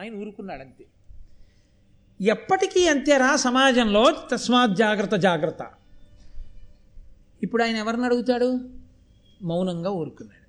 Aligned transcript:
ఆయన 0.00 0.14
ఊరుకున్నాడు 0.14 0.60
అంతే 0.60 0.84
ఎప్పటికీ 2.20 2.88
అంతేరా 2.88 3.36
సమాజంలో 3.36 4.12
తస్మాత్ 4.32 4.76
జాగ్రత్త 4.76 5.16
జాగ్రత్త. 5.16 5.66
ఇప్పుడు 7.42 7.62
ఆయన 7.62 7.76
ఎవరిని 7.76 8.04
అడుగుతాడు? 8.04 8.60
మౌనంగా 9.42 9.90
ఊరుకున్నాడు. 9.90 10.40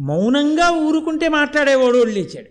మౌనంగా 0.00 0.70
ఊరుకుంటే 0.70 1.28
మాట్లాడేవాడు 1.28 1.96
వాళ్ళు 1.96 2.14
లేచాడు. 2.14 2.50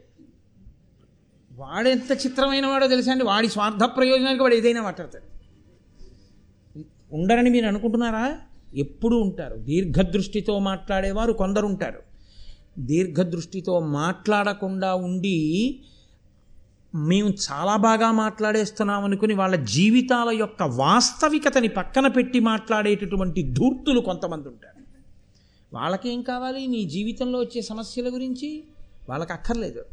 వాడెంత 1.52 2.12
చిత్రమైన 2.26 2.66
వాడో 2.66 2.88
తెలుసా 2.88 3.12
అండి? 3.12 3.24
వాడి 3.24 3.48
స్వార్థ 3.48 3.84
ప్రయోజనానికి 3.84 4.44
వాడు 4.44 4.56
ఏదైనా 4.56 4.82
మాట్లాడతాడు. 4.82 5.38
ఉండరని 7.12 7.50
మీరు 7.50 7.66
అనుకుంటున్నారా? 7.66 8.38
ఎప్పుడూ 8.76 9.18
ఉంటారు. 9.18 9.56
దీర్ఘదృష్టితో 9.56 10.60
మాట్లాడేవారు 10.60 11.34
కొందరు 11.34 11.66
ఉంటారు. 11.66 12.07
దీర్ఘదృష్టితో 12.80 13.80
మాట్లాడకుండా 13.80 14.96
ఉండి 14.96 15.80
మేము 16.96 17.34
చాలా 17.52 17.76
బాగా 17.76 18.12
మాట్లాడేస్తున్నాం 18.12 19.04
అనుకుని 19.04 19.34
వాళ్ళ 19.34 19.56
జీవితాల 19.56 20.30
యొక్క 20.30 20.64
వాస్తవికతని 20.64 21.68
పక్కన 21.68 22.08
పెట్టి 22.08 22.40
మాట్లాడేటటువంటి 22.40 23.44
ధూర్తులు 23.44 24.00
కొంతమంది 24.00 24.48
ఉంటారు. 24.48 24.78
వాళ్ళకేం 25.74 26.22
కావాలి? 26.22 26.68
నీ 26.68 26.86
జీవితంలో 26.86 27.40
వచ్చే 27.40 27.62
సమస్యల 27.62 28.14
గురించి? 28.14 28.64
వాళ్ళకి 29.10 29.34
అక్కర్లేదు. 29.34 29.86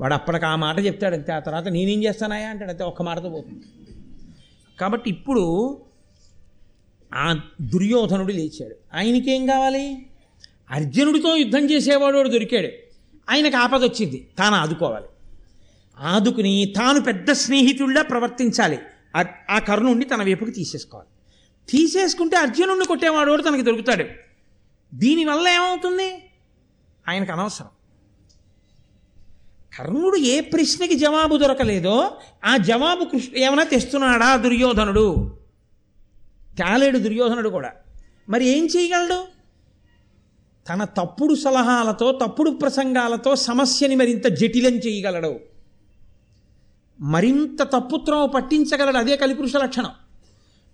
వాడు 0.00 0.14
అప్పటికి 0.14 0.44
ఆ 0.44 0.56
మాట 0.56 0.78
చెప్తాడంతే 0.78 1.32
ఆ 1.32 1.38
తర్వాత 1.38 1.68
నేనేం 1.68 2.04
చేస్తానాయా 2.04 2.48
అంటాడంతే 2.48 2.84
ఒక్క 2.84 3.02
మాటతో 3.02 3.28
పోతుంది. 3.28 3.64
కాబట్టి 4.80 5.10
ఇప్పుడు 5.10 5.78
ఆ 7.14 7.40
దుర్యోధనుడు 7.60 8.32
లేచాడు. 8.32 8.74
ఆయనకేం 8.94 9.46
కావాలి? 9.46 10.06
అర్జునుడితో 10.72 11.36
యుద్ధం 11.36 11.70
చేసేవాడు 11.70 12.28
దొరికాడు. 12.28 12.68
ఆయనకు 13.30 13.56
ఆపద 13.56 13.84
వచ్చింది. 13.84 14.28
తాను 14.38 14.56
ఆదుకోవాలి. 14.56 15.06
ఆదుకుని 15.98 16.72
తాను 16.76 17.00
పెద్ద 17.00 17.32
స్నేహితుడిలా 17.32 18.02
ప్రవర్తించాలి. 18.02 18.78
ఆ- 19.16 19.54
ఆ 19.54 19.58
కర్ణుండి 19.58 20.04
తన 20.04 20.24
వైపుకి 20.24 20.50
తీసేసుకోవాలి. 20.50 21.08
తీసేసుకుంటే 21.70 22.36
అర్జునుడిని 22.36 22.84
కొట్టేవాడు 22.84 23.30
వాడు 23.30 23.42
తనకి 23.42 23.62
దొరుకుతాడు. 23.62 24.04
దీనివల్ల 24.94 25.48
ఏమవుతుంది? 25.48 26.24
ఆయనకు 27.08 27.32
అనవసరం. 27.32 27.68
కర్ణుడు 29.78 30.16
ఏ 30.16 30.40
ప్రశ్నకి 30.40 30.94
జవాబు 30.94 31.36
దొరకలేదో 31.36 32.16
ఆ 32.44 32.56
జవాబు 32.56 33.04
కృష్ణ 33.04 33.36
ఏమైనా 33.36 33.62
తెస్తున్నాడా 33.62 34.36
దుర్యోధనుడు? 34.36 35.38
తేలేడు 36.58 36.98
దుర్యోధనుడు 36.98 37.48
కూడా. 37.48 37.72
మరి 38.28 38.44
ఏం 38.44 38.66
చేయగలడు? 38.66 39.41
తన 40.68 40.84
తప్పుడు 40.84 41.34
సలహాలతో 41.34 42.18
తప్పుడు 42.22 42.50
ప్రసంగాలతో 42.50 43.36
సమస్యని 43.36 43.94
మరింత 43.94 44.26
జటిలం 44.26 44.72
చేయగలడు. 44.72 45.40
మరింత 47.00 47.62
తప్పుత్రమ 47.62 48.24
పట్టించగలడు 48.24 48.96
అదే 48.96 49.16
కలిపురుష 49.16 49.56
లక్షణం. 49.56 49.90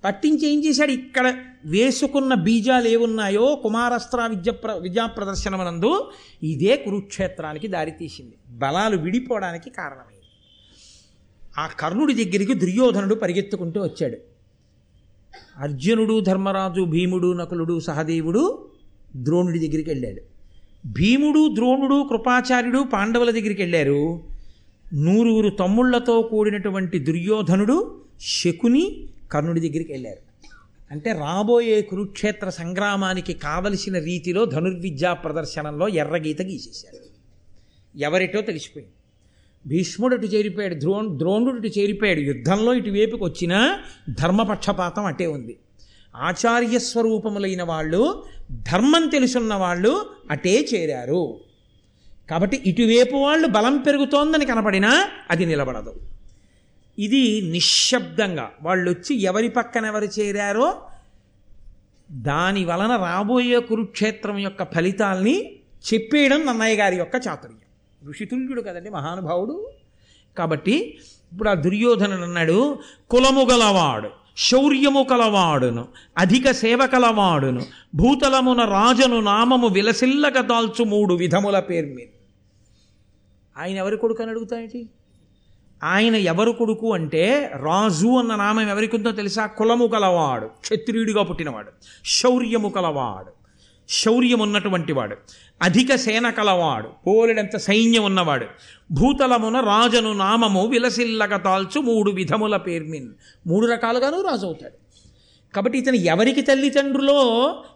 పట్టించి 0.05 0.49
ఏం 0.49 0.65
చేశాడు? 0.65 0.91
ఇక్కడ 0.91 1.35
వేసుకున్న 1.65 2.35
బీజాలు 2.35 2.89
ఏమున్నాయో 2.89 3.57
కుమారస్త్ర 3.57 4.27
విద్య 4.27 4.51
ప్ర 4.51 4.73
విద్యా 4.73 5.07
ప్రదర్శనమనందు 5.07 6.11
ఇదే 6.43 6.77
కురుక్షేత్రానికి 6.77 7.69
దారితీసింది 7.69 8.33
బలాలు 8.49 8.97
విడిపోవడానికి 8.97 9.71
కారణమైంది. 9.71 10.27
ఆ 11.59 11.67
కర్ణుడి 11.67 12.25
దగ్గరికి 12.25 12.55
దుర్యోధనుడు 12.55 13.15
పరిగెత్తుకుంటూ 13.15 13.83
వచ్చాడు. 13.83 14.17
అర్జునుడు 15.57 16.21
ధర్మరాజు 16.21 16.85
భీముడు 16.85 17.33
నకులుడు 17.33 17.81
సహదేవుడు 17.81 18.68
ద్రోణుడి 19.23 19.69
దగ్గరికి 19.69 19.91
వెళ్ళాడు 19.91 20.23
భీముడు 20.87 21.55
ద్రోణుడు 21.55 22.07
కృపాచార్యుడు 22.09 22.85
పాండవుల 22.93 23.31
దగ్గరికి 23.31 23.63
వెళ్ళారు 23.63 24.21
నూరుగురు 24.95 25.49
తమ్ముళ్ళతో 25.49 26.23
కూడినటువంటి 26.23 26.99
దుర్యోధనుడు 26.99 28.01
శకుని 28.21 29.09
కర్ణుడి 29.33 29.61
దగ్గరికి 29.61 29.93
వెళ్ళారు 29.93 30.29
అంటే 30.91 31.13
రాబోయే 31.13 31.83
కురుక్షేత్ర 31.83 32.49
సంగ్రామానికి 32.49 33.33
కావలసిన 33.33 33.99
రీతిలో 33.99 34.45
ధనుర్విద్యా 34.45 35.13
ప్రదర్శనంలో 35.13 35.89
ఎర్రగీత 35.89 36.43
గీసేశారు. 36.43 36.99
ఎవరిటో 37.99 38.41
తెలిసిపోయింది. 38.41 38.93
భీష్ముడు 39.67 40.15
అటు 40.15 40.27
చేరిపోయాడు 40.27 40.75
ద్రోణ్ 40.75 41.19
ద్రోణుడు 41.19 41.67
ఇటు 41.67 41.79
చేరిపోయాడు. 41.79 42.21
యుద్ధంలో 42.21 42.75
ఇటువైపుకి 42.75 43.25
వచ్చినా 43.25 43.81
ధర్మపక్షపాతం 44.11 45.05
అటే 45.05 45.27
ఉంది. 45.27 45.57
ఆచార్య 46.19 46.79
స్వరూపములైన 46.79 47.63
వాళ్ళు 47.63 48.25
ధర్మం 48.53 49.09
తెలుసున్న 49.09 49.55
వాళ్ళు 49.55 50.07
అటే 50.31 50.69
చేరారు. 50.75 51.41
కాబట్టి 52.31 52.63
ఇటువైపు 52.67 53.17
వాళ్ళు 53.17 53.49
బలం 53.49 53.79
పెరుగుతోందని 53.79 54.47
కనపడినా 54.47 55.09
అది 55.31 55.47
నిలబడదు. 55.47 56.01
ఇది 56.99 57.41
నిశ్శబ్దంగా 57.41 58.51
వాళ్ళు 58.63 58.91
వచ్చి 58.91 59.23
ఎవరి 59.23 59.49
పక్కన 59.49 59.85
ఎవరు 59.85 60.05
చేరారో 60.05 60.83
దాని 62.11 62.65
వలన 62.65 62.97
రాబోయే 62.97 63.61
కురుక్షేత్రం 63.61 64.39
యొక్క 64.39 64.75
ఫలితాల్ని 64.75 65.57
చెప్పేయడం 65.95 66.47
నన్నయ్య 66.47 66.77
గారి 66.77 66.97
యొక్క 66.97 67.15
చాతుర్యం. 67.29 68.11
ఋషితుల్యుడు 68.11 68.61
కదండి 68.61 68.91
మహానుభావుడు. 68.91 69.71
కాబట్టి 70.39 70.99
ఇప్పుడు 71.33 71.49
ఆ 71.49 71.55
దుర్యోధనుడు 71.55 72.23
అన్నాడు 72.23 72.79
కులముగలవాడు. 73.11 74.28
శౌర్యము 74.39 75.03
కలవాడును 75.03 75.89
అధిక 76.19 76.51
సేవ 76.51 76.87
కలవాడును 76.87 77.63
భూతలమున 77.95 78.65
రాజను 78.65 79.21
నామము 79.21 79.69
విలసిల్లక 79.69 80.39
దాల్చు 80.41 80.85
మూడు 80.85 81.15
విధముల 81.15 81.61
పేరు 81.61 81.87
మీద. 81.87 82.09
ఆయన 83.59 83.77
ఎవరి 83.77 83.97
కొడుకు 83.97 84.23
అని 84.23 84.31
అడుగుతాయేంటి 84.31 84.89
ఆయన 85.85 86.17
ఎవరు 86.17 86.51
కొడుకు 86.51 86.93
అంటే 86.93 87.51
రాజు 87.57 88.09
అన్న 88.09 88.35
నామం 88.35 88.69
ఎవరికి 88.69 88.97
ఉందో 88.97 89.13
తెలుసా? 89.13 89.47
కులము 89.47 89.87
కలవాడు 89.87 90.47
క్షత్రియుడిగా 90.47 91.23
పుట్టినవాడు 91.23 91.73
శౌర్యము 92.05 92.69
కలవాడు. 92.69 93.38
శౌర్యం 93.89 94.39
ఉన్నటువంటి 94.39 94.93
వాడు 94.93 95.17
అధిక 95.63 95.95
సేన 95.95 96.31
కలవాడు. 96.31 96.89
పోలెడంత 97.07 97.57
సైన్యం 97.57 98.05
ఉన్నవాడు 98.05 98.47
భూతలమున 98.93 99.61
రాజను 99.61 100.13
నామము 100.13 100.67
విలసిల్లక 100.67 101.45
తాల్చు 101.45 101.81
మూడు 101.81 102.11
విధముల 102.11 102.57
పేర్మిన్. 102.57 103.09
మూడు 103.47 103.67
రకాలుగాను 103.67 104.23
రాజు 104.23 104.47
అవుతాడు 104.47 104.89
కాబట్టి 105.55 105.79
ఇతను 105.79 105.95
ఎవరికి 105.95 106.43
తల్లిదండ్రులో 106.43 107.19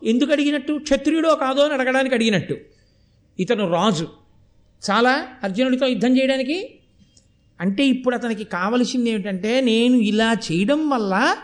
ఎందుకు 0.05 0.33
అడిగినట్టు? 0.33 0.79
క్షత్రియుడో 0.83 1.35
కాదో 1.35 1.63
అని 1.63 1.73
అడగడానికి 1.73 2.15
అడిగినట్టు. 2.15 2.57
ఇతను 3.39 3.73
రాజు. 3.73 4.09
చాలా 4.91 5.29
అర్జునుడితో 5.45 5.87
యుద్ధం 5.87 6.19
చేయడానికి. 6.19 6.75
అంటే 7.61 7.87
ఇప్పుడు 7.87 8.15
అతనికి 8.15 8.45
కావలసింది 8.45 9.11
ఏమిటంటే 9.11 9.61
నేను 9.61 9.97
ఇలా 9.97 10.33
చేయడం 10.33 10.89
వల్ల 10.89 11.37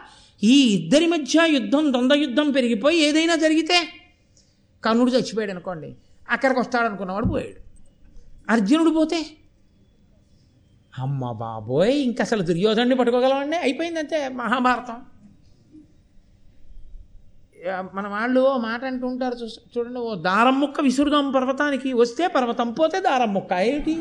ఈ 0.45 0.61
ఇద్దరి 0.75 1.07
మధ్య 1.07 1.47
యుద్ధం 1.47 1.93
ద్వంద్వ 1.93 2.17
యుద్ధం 2.17 2.51
పెరిగిపోయి 2.51 2.99
ఏదైనా 2.99 3.35
జరిగితే 3.35 3.98
కర్ణుడు 4.83 5.11
చచ్చిపోయాడు 5.11 5.51
అనుకోండి 5.51 5.91
అక్కడికి 6.29 6.61
వస్తాడు 6.61 6.87
అనుకున్నవాడు 6.87 7.27
పోయాడు. 7.27 7.61
అర్జునుడు 8.51 8.91
పోతే 8.91 9.21
అమ్మ 10.95 11.33
బాబోయ్ 11.39 11.95
ఇంక 12.03 12.21
అసలు 12.23 12.43
దుర్యోధనుడిని 12.43 12.97
పట్టుకోగలమండి 12.97 13.57
అయిపోయింది 13.57 13.99
అంతే 13.99 14.29
మహాభారతం 14.39 14.99
మన 17.93 18.07
వాళ్ళు 18.09 18.41
ఓ 18.49 18.57
మాట 18.59 18.85
అంటూ 18.85 19.07
ఉంటారు 19.07 19.35
చూ- 19.35 19.63
చూడండి 19.73 19.99
ఓ 19.99 20.15
దారం 20.23 20.61
ముక్క 20.61 20.81
విసురుదాం 20.81 21.33
పర్వతానికి 21.33 21.93
వస్తే 21.93 22.27
పర్వతం 22.29 22.73
పోతే 22.73 23.01
దారం 23.01 23.35
ముక్క 23.35 23.53
ఏమిటి? 23.65 23.95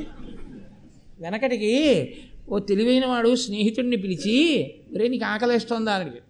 వెనకటికి 1.19 1.71
ఓ 2.49 2.59
తెలివైన 2.59 3.05
వాడు 3.05 3.35
స్నేహితుడిని 3.35 3.97
పిలిచి 3.97 4.35
రే 4.97 5.07
నీకు 5.07 5.25
ఆకలేస్తోందా? 5.25 5.93
అని 5.95 6.21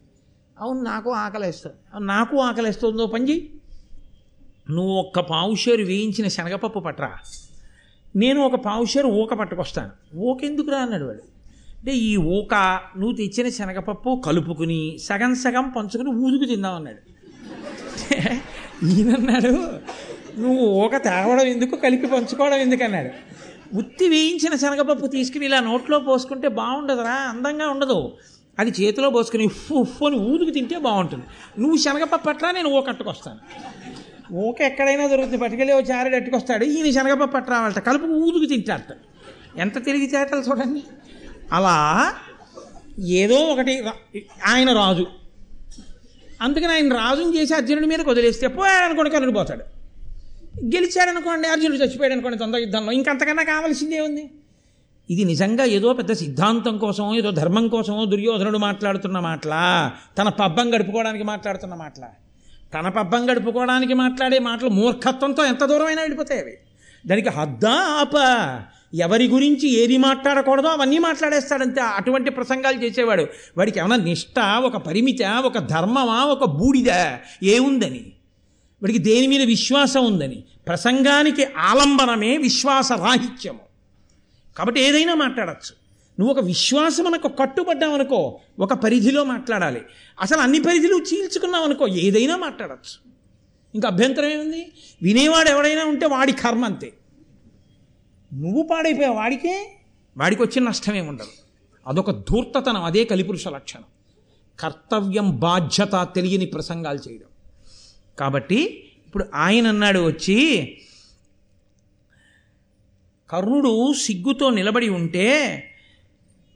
అవును 0.58 0.82
నాకు 0.84 1.10
ఆకలేస్తుంది. 1.18 1.76
"అవును, 1.94 2.06
నాకు 2.08 2.36
ఆకలేస్తుందో 2.40 3.06
పంజి 3.08 3.36
నువ్వు 4.72 4.94
ఒక్క 4.94 5.20
పావుషేరు 5.20 5.84
వేయించిన 5.84 6.28
శనగపప్పు 6.28 6.80
పట్టరా 6.80 7.12
నేను 8.16 8.42
ఒక 8.42 8.56
పావుషేరు 8.56 9.08
ఊక 9.08 9.34
పట్టుకొస్తాను. 9.34 10.18
ఊకెందుకురా 10.18 10.78
అన్నాడు 10.78 11.04
వాడు. 11.04 11.22
అంటే 11.80 11.92
ఈ 11.92 12.18
ఊక 12.18 12.80
నువ్వు 12.98 13.16
తెచ్చిన 13.16 13.50
శనగపప్పు 13.50 14.22
కలుపుకుని 14.26 14.98
సగం 15.02 15.36
సగం 15.36 15.70
పంచుకుని 15.70 16.10
ఊదుకు 16.10 16.46
తిందామన్నాడు 16.46 17.18
ఈయనన్నాడు 18.86 19.48
నువ్వు 20.40 20.66
ఊక 20.66 20.96
తేవడం 20.96 21.46
ఎందుకు? 21.46 21.76
కలిపి 21.76 22.08
పంచుకోవడం 22.08 22.56
ఎందుకు? 22.56 22.84
అన్నాడు. 22.84 23.10
ఉత్తి 23.78 24.10
వేయించిన 24.10 24.56
శనగపప్పు 24.56 25.08
తీసుకుని 25.08 25.46
ఇలా 25.46 25.60
నోట్లో 25.60 26.00
పోసుకుంటే 26.00 26.48
బాగుండదురా 26.48 27.14
అందంగా 27.14 27.68
ఉండదు. 27.68 28.18
అది 28.60 28.72
చేతిలో 28.82 29.10
పోసుకుని 29.10 29.46
ఉఫ్ 29.46 29.72
ఉఫ్ 29.72 30.04
అని 30.04 30.16
ఊదుకు 30.16 30.50
తింటే 30.50 30.80
బాగుంటుంది. 30.80 31.26
నువ్వు 31.60 31.78
శనగపప్పు 31.78 32.30
అట్లా 32.30 32.52
నేను 32.52 32.70
ఊకట్టుకొస్తాను 32.70 33.40
ఊక 34.34 34.62
ఎక్కడైనా 34.62 35.08
దొరుకుతుంది. 35.08 35.38
పట్టుకెళ్ళి 35.38 35.74
వచ్చి 35.74 35.94
ఆరేడు 35.94 36.16
ఎట్టుకొస్తాడు. 36.16 36.64
ఈయన 36.64 36.92
శనగపప్పు 36.92 37.34
పట్టు 37.34 37.80
కలుపు 37.80 38.06
ఊదుకు 38.06 38.46
తింటాడట 38.46 38.98
ఎంత 39.58 39.86
తెలివి 39.86 40.12
చేతలు 40.16 40.40
చూడండి. 40.40 40.84
అలా 41.54 42.14
ఏదో 43.00 43.36
ఒకటి 43.36 43.84
ఆయన 44.46 44.74
రాజు. 44.74 45.08
అందుకని 46.42 46.72
ఆయన 46.72 46.94
రాజుని 46.94 47.38
చేసి 47.38 47.54
అర్జునుడి 47.54 47.88
మీద 47.88 48.02
వదిలేస్తే 48.02 48.48
పోయాడనుకోండి 48.48 49.12
కలుడు 49.12 49.32
పోతాడు. 49.32 49.64
గెలిచాడనుకోండి 50.66 51.48
అర్జునుడు 51.48 51.78
చచ్చిపోయాడు 51.78 52.14
అనుకోండి 52.14 52.38
తొందర 52.38 52.58
యుద్ధంలో. 52.58 52.92
ఇంకంతకన్నా 52.92 53.44
కావాల్సిందే 53.44 54.00
ఉంది. 54.00 54.32
ఇది 55.10 55.24
నిజంగా 55.24 55.64
ఏదో 55.64 55.94
పెద్ద 55.94 56.12
సిద్ధాంతం 56.12 56.78
కోసమో 56.78 57.16
ఏదో 57.16 57.32
ధర్మం 57.32 57.68
కోసమో 57.68 58.06
దుర్యోధనుడు 58.06 58.58
మాట్లాడుతున్న 58.58 59.20
మాటలా? 59.20 59.94
తన 60.18 60.30
పబ్బం 60.30 60.76
గడుపుకోవడానికి 60.76 61.24
మాట్లాడుతున్న 61.24 61.76
మాటలా? 61.76 62.08
తన 62.74 62.90
పబ్బం 62.90 63.32
గడుపుకోవడానికి 63.32 63.94
మాట్లాడే 63.94 64.40
మాటలు 64.40 64.70
మూర్ఖత్వంతో 64.70 65.46
ఎంత 65.46 65.66
దూరమైనా 65.66 66.02
వెళ్ళిపోతాయి 66.02 66.42
అవి. 66.42 66.58
దానికి 67.08 67.30
హద్దా 67.30 67.72
ఆప. 67.72 68.16
ఎవరి 68.94 69.28
గురించి 69.28 69.70
ఏది 69.70 69.98
మాట్లాడకూడదో 69.98 70.68
అవన్నీ 70.68 70.98
మాట్లాడేస్తాడంతే. 70.98 71.82
అటువంటి 71.82 72.32
ప్రసంగాలు 72.32 72.84
చేసేవాడు. 72.84 73.28
వాడికి 73.58 73.80
ఏమైనా 73.80 74.04
నిష్ట 74.04 74.40
ఒక 74.40 74.78
పరిమిత 74.78 75.26
ఒక 75.46 75.58
ధర్మమా 75.58 76.24
ఒక 76.24 76.46
బూడిద 76.46 77.16
ఏముందని? 77.44 78.12
వాడికి 78.84 79.00
దేని 79.00 79.28
మీద 79.28 79.42
విశ్వాసం 79.42 80.06
ఉందని? 80.06 80.44
ప్రసంగానికి 80.68 81.46
ఆలంబనమే 81.46 82.38
విశ్వాస 82.38 82.92
రాహిత్యము 82.92 83.60
కాబట్టి 84.58 84.82
ఏదైనా 84.82 85.16
మాట్లాడచ్చు. 85.16 85.87
నువ్వు 86.20 86.36
ఒక 86.36 86.44
విశ్వాసమునకు 86.46 87.28
కట్టుబడ్డావనుకో 87.28 88.40
ఒక 88.60 88.74
పరిధిలో 88.74 89.24
మాట్లాడాలి. 89.24 89.82
అసలు 90.22 90.42
అన్ని 90.42 90.60
పరిధిలు 90.60 90.98
చీల్చుకున్నావు 90.98 91.64
అనుకో 91.64 91.88
ఏదైనా 91.88 92.38
మాట్లాడచ్చు. 92.38 93.12
ఇంకా 93.76 93.88
అభ్యంతరం 93.88 94.26
ఏముంది? 94.26 94.72
వినేవాడు 95.02 95.50
ఎవడైనా 95.50 95.86
ఉంటే 95.86 96.06
వాడి 96.06 96.32
కర్మ 96.32 96.66
అంతే. 96.66 96.94
నువ్వు 98.34 98.68
పాడైపోయావు 98.72 99.16
వాడికే 99.16 99.72
వాడికి 100.18 100.42
వచ్చిన 100.42 100.68
నష్టమే 100.68 101.02
ఉండదు 101.02 101.28
అదొక 101.88 102.12
ధూర్తతనం 102.12 102.84
అదే 102.84 103.04
కలిపురుష 103.04 103.48
లక్షణం. 103.48 103.84
కర్తవ్యం 104.60 105.40
బాధ్యత 105.40 106.08
తెలియని 106.16 106.46
ప్రసంగాలు 106.46 107.00
చేయడం. 107.10 107.28
కాబట్టి 108.20 108.92
ఇప్పుడు 109.08 109.26
ఆయన 109.36 109.68
అన్నాడు 109.68 110.00
వచ్చి 110.00 110.78
కర్ణుడు 113.30 113.94
సిగ్గుతో 113.94 114.50
నిలబడి 114.50 114.90
ఉంటే 114.90 115.64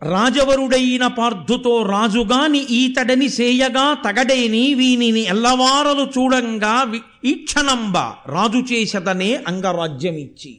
రాజవరుడైన 0.04 1.08
పార్థుతో 1.08 1.86
రాజుగాని 1.86 2.60
ఈతడని 2.60 3.30
సేయగా 3.30 3.98
తగడేని 4.06 4.74
వీనిని 4.74 5.20
ఎల్లవారలు 5.20 6.02
చూడంగా 6.02 6.94
ఈక్షణంబ 7.26 7.98
రాజు 8.32 8.74
చేసదనే 8.74 9.44
అంగరాజ్యమిచ్చి. 9.48 10.58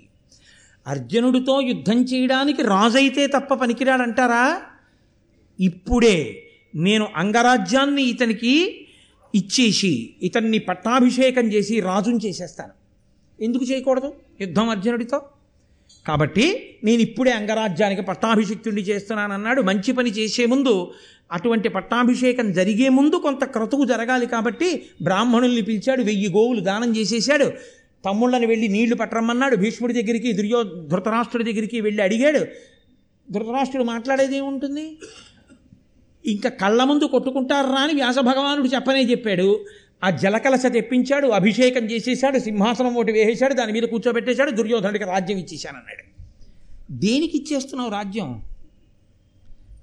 అర్జునుడితో 0.87 1.61
యుద్ధం 1.61 2.03
చేయడానికి 2.03 2.63
రాజైతే 2.63 3.27
తప్ప 3.27 3.55
పనికిరాడంటారా? 3.55 4.63
ఇప్పుడే 5.61 6.47
నేను 6.75 7.09
అంగరాజ్యాన్ని 7.17 8.03
ఇతనికి 8.03 8.87
ఇచ్చేసి 9.35 10.15
ఇతన్ని 10.23 10.59
పట్టాభిషేకం 10.59 11.53
చేసి 11.53 11.81
రాజుని 11.81 12.19
చేసేస్తాను. 12.19 12.73
ఎందుకు 13.45 13.65
చేయకూడదు? 13.65 14.15
యుద్ధం 14.41 14.69
అర్జునుడితో? 14.69 15.23
కాబట్టి 16.09 16.77
నేను 16.85 17.03
ఇప్పుడే 17.03 17.31
అంగరాజ్యానికి 17.31 18.03
పట్టాభిషిక్తుడిని 18.03 18.83
చేస్తున్నానన్నాడు. 18.83 19.63
మంచి 19.63 19.93
పని 19.93 20.11
చేసే 20.11 20.47
ముందు 20.47 20.93
అటువంటి 21.33 21.69
పట్టాభిషేకం 21.69 22.53
జరిగే 22.53 22.89
ముందు 22.89 23.17
కొంత 23.17 23.45
క్రతువు 23.45 23.85
జరగాలి 23.85 24.27
కాబట్టి 24.27 24.83
బ్రాహ్మణుల్ని 25.03 25.63
పిలిచాడు 25.63 26.03
వెయ్యి 26.03 26.33
గోవులు 26.33 26.61
దానం 26.61 26.97
చేసేశాడు. 26.97 27.53
తమ్ముళ్ళని 28.05 28.47
వెళ్ళి 28.47 28.69
నీళ్ళు 28.69 28.97
పట్టరమ్మన్నాడు. 28.97 29.57
భీష్ముడి 29.57 30.03
దగ్గరికి 30.03 30.33
దుర్యో 30.33 30.63
ధృతరాష్ట్రుడి 30.63 31.53
దగ్గరికి 31.53 31.81
వెళ్ళి 31.81 32.03
అడిగాడు. 32.03 32.47
ధృతరాష్ట్రుడు 33.31 33.85
మాట్లాడేది 33.85 34.37
ఏముంటుంది? 34.37 34.99
ఇంకా 36.27 36.49
కళ్ళ 36.49 36.85
ముందు 36.85 37.05
కొట్టుకుంటారా 37.05 37.81
అని 37.81 37.95
వ్యాస 37.95 38.19
భగవానుడు 38.19 38.69
చెప్పనే 38.69 39.03
చెప్పాడు. 39.03 39.65
ఆ 40.05 40.11
జలకలస 40.11 40.67
తెప్పించాడు 40.67 41.27
అభిషేకం 41.27 41.85
చేసేశాడు 41.85 42.39
సింహాసనం 42.39 42.95
ఒకటి 42.95 43.13
వేసేశాడు 43.13 43.55
దాని 43.55 43.73
మీద 43.73 43.83
కూర్చోబెట్టేశాడు 43.83 44.51
దుర్యోధనుడికి 44.51 45.05
రాజ్యం 45.05 45.39
ఇచ్చేశానన్నాడు. 45.39 46.23
దేనికి 46.93 47.39
ఇచ్చేస్తున్నావు 47.39 47.91
రాజ్యం? 47.91 48.43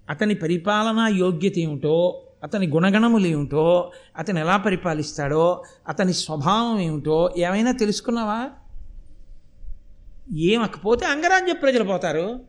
అతని 0.09 0.35
పరిపాలనా 0.35 1.07
యోగ్యత 1.07 1.57
ఏమిటో 1.57 2.21
అతని 2.43 2.67
గుణగణములు 2.67 3.27
ఏమిటో 3.27 3.91
అతను 4.17 4.39
ఎలా 4.39 4.57
పరిపాలిస్తాడో 4.57 5.63
అతని 5.87 6.13
స్వభావం 6.13 6.79
ఏమిటో 6.79 7.33
ఏమైనా 7.37 7.71
తెలుసుకున్నావా? 7.71 8.49
ఏమకపోతే 10.35 11.05
అంగరాజ్య 11.05 11.53
ప్రజలు 11.53 11.83
పోతారు. 11.83 12.39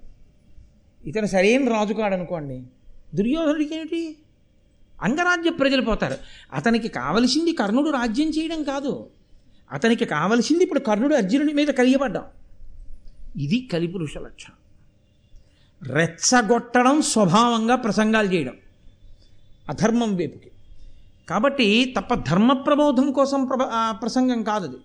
ఇతను 1.04 1.26
సరైన 1.26 1.68
రాజు 1.68 1.94
కాడనుకోండి 1.94 2.62
దుర్యోధనుడికి 3.14 3.74
ఏమిటి? 3.74 4.16
అంగరాజ్య 5.02 5.50
ప్రజలు 5.50 5.82
పోతారు. 5.82 6.16
అతనికి 6.52 6.88
కావలసింది 6.88 7.52
కర్ణుడు 7.52 7.90
రాజ్యం 7.90 8.28
చేయడం 8.28 8.62
కాదు. 8.62 9.08
అతనికి 9.72 10.04
కావలసింది 10.04 10.62
ఇప్పుడు 10.62 10.80
కర్ణుడు 10.80 11.14
అర్జునుడి 11.14 11.52
మీద 11.52 11.68
కలియబడ్డాం. 11.68 12.24
ఇది 13.36 13.68
కలిపురుష 13.72 14.18
లక్షణం. 14.18 14.56
రెచ్చగొట్టడం 15.94 17.02
స్వభావంగా 17.02 17.76
ప్రసంగాలు 17.76 18.32
చేయడం. 18.32 18.54
అధర్మం 19.68 20.16
వైపుకి. 20.16 20.50
కాబట్టి 21.28 21.94
తప్ప 21.98 22.14
ధర్మ 22.14 22.52
ప్రబోధం 22.52 23.12
కోసం 23.12 23.44
ప్ర 23.44 23.94
ప్రసంగం 24.02 24.42
కాదు 24.42 24.66
అది. 24.66 24.76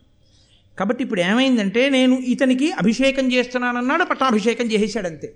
కాబట్టి 0.80 1.04
ఇప్పుడు 1.04 1.22
ఏమైందంటే 1.22 1.90
నేను 1.90 2.16
ఇతనికి 2.16 2.72
అభిషేకం 2.72 3.32
చేస్తున్నానన్నాడు 3.32 4.04
పట్టాభిషేకం 4.04 4.66
చేసేసాడంతే 4.66 5.36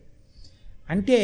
అంటే 0.89 1.17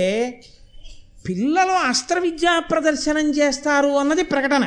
పిల్లలు 1.30 1.72
అస్త్ర 1.72 2.20
విద్యా 2.20 2.60
ప్రదర్శనం 2.60 3.30
చేస్తారు 3.30 3.88
అన్నది 3.88 4.24
ప్రకటన. 4.24 4.64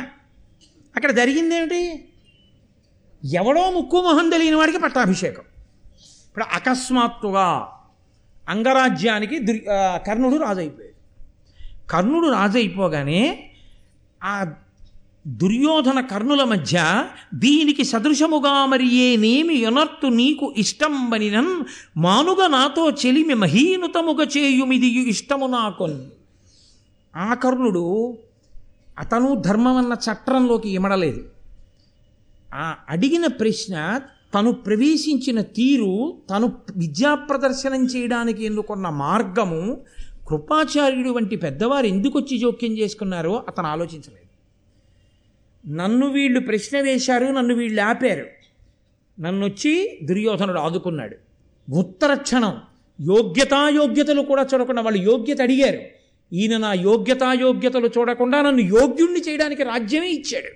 అక్కడ 0.95 1.11
జరిగిందేమిటి? 1.11 2.05
ఎవడో 3.33 3.71
ముక్కు 3.71 4.01
మొహం 4.01 4.29
తెలియని 4.29 4.55
వాడికి 4.55 4.79
పట్టాభిషేకం. 4.79 5.43
ఇప్పుడు 6.27 6.45
అకస్మాత్తుగా 6.53 7.69
అంగరాజ్యానికి 8.49 9.39
దుర్ 9.39 9.57
కర్ణుడు 10.07 10.35
రాజైపోయాడు. 10.35 10.89
కర్ణుడు 11.89 12.27
రాజైపోగానే 12.27 13.51
ఆ 14.23 14.53
దుర్యోధన 15.27 15.99
కర్ణుల 15.99 16.43
మధ్య 16.43 17.05
దీనికి 17.33 17.83
సదృశముగా 17.83 18.65
మరి 18.65 18.95
ఏనేమి 18.95 19.55
యొనర్తు 19.55 20.07
నీకు 20.07 20.53
ఇష్టం 20.57 21.09
బనినన్ 21.09 21.63
మానుగ 21.97 22.47
నాతో 22.47 22.91
చెలిమి 22.91 23.33
మహీనుతముగ 23.33 24.23
చేయుమిది 24.37 24.87
ఇష్టము 25.09 25.47
నాకొన్. 25.47 25.99
ఆ 27.19 27.33
కర్ణుడు 27.33 28.17
అతను 28.99 29.35
ధర్మం 29.35 29.75
అన్న 29.75 29.95
చట్రంలోకి 30.05 30.69
ఇమడలేదు. 30.69 31.29
ఆ 32.53 32.75
అడిగిన 32.89 33.27
ప్రశ్న 33.27 34.01
తను 34.33 34.51
ప్రవేశించిన 34.51 35.41
తీరు 35.41 36.13
తను 36.29 36.51
విద్యా 36.77 37.15
ప్రదర్శనం 37.15 37.85
చేయడానికి 37.85 38.45
ఎన్నుకున్న 38.45 38.89
మార్గము 38.89 39.81
కృపాచార్యుడు 40.27 41.09
వంటి 41.09 41.35
పెద్దవారు 41.35 41.85
ఎందుకు 41.85 42.19
వచ్చి 42.19 42.37
జోక్యం 42.37 42.77
చేసుకున్నారో 42.77 43.43
అతను 43.47 43.67
ఆలోచించలేదు. 43.67 44.29
నన్ను 45.67 46.07
వీళ్ళు 46.07 46.39
ప్రశ్న 46.39 46.81
వేశారు 46.81 47.25
నన్ను 47.25 47.55
వీళ్ళు 47.55 47.81
ఆపారు. 47.81 48.25
నన్ను 49.21 49.45
వచ్చి 49.45 49.99
దుర్యోధనుడు 50.03 50.59
ఆదుకున్నాడు. 50.59 51.15
ఉత్తర 51.73 52.13
క్షణం 52.13 52.57
యోగ్యతాయోగ్యతలు 53.01 54.21
కూడా 54.21 54.47
చూడకుండా 54.53 54.81
వాళ్ళు 54.81 55.01
యోగ్యత 55.01 55.41
అడిగారు. 55.41 55.98
ఈయన 56.33 56.57
నా 56.57 56.73
యోగ్యతాయోగ్యతలు 56.73 57.87
చూడకుండా 57.97 58.41
నన్ను 58.41 58.61
యోగ్యుణ్ణి 58.61 59.19
చేయడానికి 59.19 59.63
రాజ్యమే 59.63 60.09
ఇచ్చాడు. 60.09 60.49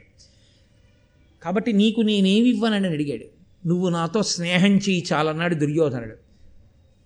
కాబట్టి 1.43 1.73
నీకు 1.73 2.01
నేనేమి 2.01 2.49
ఇవ్వనని 2.49 2.87
అడిగాడు. 2.87 3.23
నువ్వు 3.67 3.89
నాతో 3.89 4.23
స్నేహం 4.23 4.75
చేయి 4.75 5.05
చాలన్నాడు 5.13 5.55
దుర్యోధనుడు. 5.55 6.15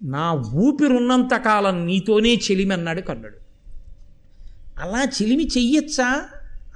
నా 0.05 0.31
ఊపిరున్నంత 0.33 1.35
కాలం 1.35 1.85
నీతోనే 1.85 2.35
చెలిమి 2.35 2.73
అన్నాడు 2.73 3.01
కర్ణుడు. 3.01 3.37
అలా 4.81 5.03
చెలిమి 5.03 5.45
చెయ్యొచ్చా? 5.45 6.25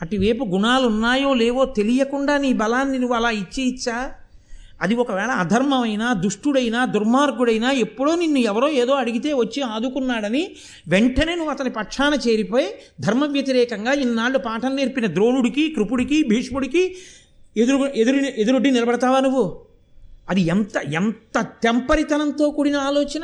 అటువైపు 0.02 0.44
గుణాలు 0.44 0.88
ఉన్నాయో 0.88 1.34
లేవో 1.34 1.66
తెలియకుండా 1.66 2.38
నీ 2.38 2.54
బలాన్ని 2.54 3.00
నువ్వు 3.00 3.16
అలా 3.16 3.30
ఇచ్చేయచ్చా 3.30 4.12
అది 4.82 4.96
ఒకవేళ 4.96 5.32
అధర్మమైనా 5.44 6.14
దుష్టుడైనా 6.14 6.86
దుర్మార్గుడైనా 6.86 7.72
ఎప్పుడో 7.72 8.16
నిన్ను 8.16 8.40
ఎవరో 8.40 8.70
ఏదో 8.70 8.94
అడిగితే 8.94 9.34
వచ్చి 9.34 9.62
ఆదుకున్నాడని 9.62 10.56
వెంటనే 10.88 11.36
నువ్వు 11.36 11.52
అతని 11.52 11.70
పక్షాన 11.70 12.14
చేరిపోయి 12.28 12.68
ధర్మ 13.02 13.26
వ్యతిరేకంగా 13.26 13.94
ఇన్నాళ్ళు 13.94 14.38
పాఠం 14.38 14.76
నేర్పిన 14.76 15.06
ద్రోణుడికి 15.06 15.74
కృపుడికి 15.74 16.24
భీష్ముడికి 16.30 16.84
ఎదురు 17.58 17.92
ఎదురు 17.96 18.18
ఎదురొడ్డి 18.38 18.72
నిలబడతావా 18.72 19.20
నువ్వు? 19.20 19.46
అది 20.30 20.42
ఎంత 20.42 20.78
ఎంత 20.94 21.38
తెంపరితనంతో 21.64 22.50
కూడిన 22.50 22.78
ఆలోచన? 22.78 23.24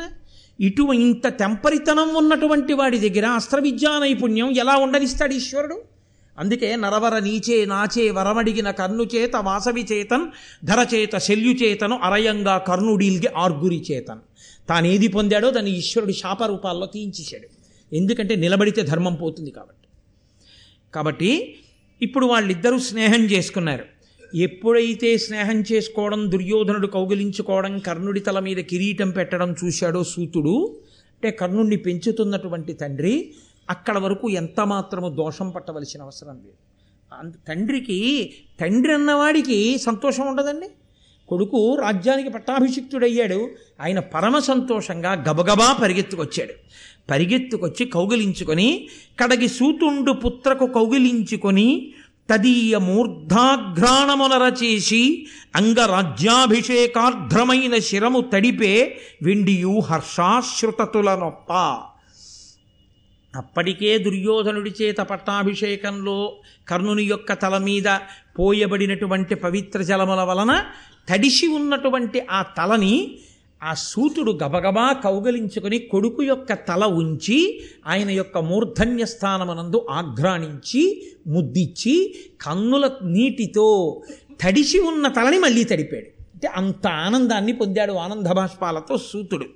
ఇటు 0.60 0.82
ఇంత 0.82 1.38
తెంపరితనం 1.38 2.14
ఉన్నటువంటి 2.14 2.72
వాడి 2.72 2.98
దగ్గర 2.98 3.26
అస్త్ర 3.26 3.60
విద్యా 3.60 3.98
నైపుణ్యం 3.98 4.50
ఎలా 4.56 4.76
ఉండనిస్తాడు 4.76 5.32
ఈశ్వరుడు? 5.32 5.76
అందుకే 6.38 6.76
నరవర 6.76 7.18
నీచే 7.18 7.64
నాచే 7.64 8.10
వరమడిగిన 8.10 8.70
కర్ణు 8.70 9.04
చేత 9.14 9.36
వాసవి 9.36 9.86
చేతన్ 9.92 10.26
ధరచేత 10.64 11.16
శల్యుచేతను 11.18 11.96
అరయంగా 11.96 12.58
కర్ణుడీల్గి 12.58 13.28
ఆర్గురి 13.36 13.84
చేతన్. 13.90 14.18
తానేది 14.68 15.08
పొందాడో 15.08 15.50
దాన్ని 15.50 15.78
ఈశ్వరుడు 15.78 16.12
శాపరూపాల్లో 16.12 16.86
తీయించేశాడు. 16.86 17.48
ఎందుకంటే 17.94 18.34
నిలబడితే 18.36 18.82
ధర్మం 18.82 19.14
పోతుంది 19.14 19.50
కాబట్టి. 19.50 19.86
కాబట్టి 20.94 21.54
ఇప్పుడు 22.02 22.26
వాళ్ళిద్దరూ 22.26 22.78
స్నేహం 22.78 23.22
చేసుకున్నారు. 23.24 23.84
ఎప్పుడైతే 24.34 25.18
స్నేహం 25.18 25.64
చేసుకోవడం 25.72 26.30
దుర్యోధనుడు 26.30 26.86
కౌగిలించుకోవడం 26.86 27.78
కర్ణుడి 27.78 28.20
తల 28.20 28.38
మీద 28.38 28.56
కిరీటం 28.56 29.10
పెట్టడం 29.10 29.54
చూశాడో 29.64 30.04
సూతుడు 30.04 30.76
అంటే 31.14 31.30
కర్ణుణ్ణి 31.30 31.76
పెంచుతున్నటువంటి 31.76 32.72
తండ్రి 32.72 33.32
అక్కడ 33.70 33.98
వరకు 33.98 34.30
ఎంత 34.30 34.60
మాత్రము 34.60 35.08
దోషం 35.08 35.50
పట్టవలసిన 35.50 36.02
అవసరం 36.02 36.34
లేదు. 36.34 36.56
తండ్రికి 37.48 38.32
తండ్రి 38.60 38.94
అన్నవాడికి 38.94 39.78
సంతోషం 39.78 40.26
ఉండదండి. 40.26 40.68
కొడుకు 41.28 41.74
రాజ్యానికి 41.74 42.28
పట్టాభిషిక్తుడయ్యాడు. 42.28 43.50
ఆయన 43.80 43.98
పరమ 43.98 44.38
సంతోషంగా 44.38 45.12
గబగబా 45.12 45.72
పరిగెత్తుకొచ్చాడు. 45.72 46.52
పరిగెత్తుకొచ్చి 47.10 47.86
కౌగిలించుకొని 47.86 48.88
కడగి 49.20 49.48
సూతుండు 49.48 50.12
పుత్రకు 50.12 50.66
కౌగిలించుకొని 50.66 51.92
తదీయ 52.30 52.78
మూర్ధాఘ్రాణమునర 52.78 54.64
చేసి 54.64 55.26
అంగరాజ్యాభిషేకార్ధ్రమైన 55.56 57.78
శిరము 57.78 58.20
తడిపే 58.20 59.00
వెండియు 59.22 59.80
హర్షాశ్రుతతుల 59.80 61.14
నొప్ప 61.14 61.82
అప్పటికే 63.36 63.98
దుర్యోధనుడి 63.98 64.72
చేత 64.82 64.96
పట్టాభిషేకంలో 64.96 66.36
కర్ణుని 66.68 67.04
యొక్క 67.04 67.32
తల 67.32 67.58
మీద 67.58 67.98
పోయబడినటువంటి 68.38 69.34
పవిత్ర 69.34 69.82
జలముల 69.82 70.20
వలన 70.20 70.64
తడిసి 71.08 71.46
ఉన్నటువంటి 71.46 72.26
ఆ 72.30 72.42
తలని 72.42 73.18
ఆ 73.62 73.74
సూతుడు 73.74 74.32
గబగబా 74.32 74.92
కౌగలించుకొని 74.92 75.78
కొడుకు 75.78 76.22
యొక్క 76.22 76.52
తల 76.52 76.84
ఉంచి 76.84 77.60
ఆయన 77.86 78.10
యొక్క 78.10 78.38
మూర్ధన్య 78.38 79.04
స్థానమునందు 79.04 79.86
ఆఘ్రాణించి 79.90 81.02
ముద్దిచ్చి 81.26 82.14
కన్నుల 82.40 82.90
నీటితో 83.04 84.02
తడిసి 84.40 84.78
ఉన్న 84.78 85.08
తలని 85.08 85.38
మళ్ళీ 85.38 85.64
తడిపాడు. 85.64 86.06
అంటే 86.34 86.46
అంత 86.46 86.86
ఆనందాన్ని 86.86 87.52
పొందాడు 87.52 87.92
ఆనంద 87.92 88.26
భాష్పాలతో 88.26 88.98
సూతుడు. 88.98 89.46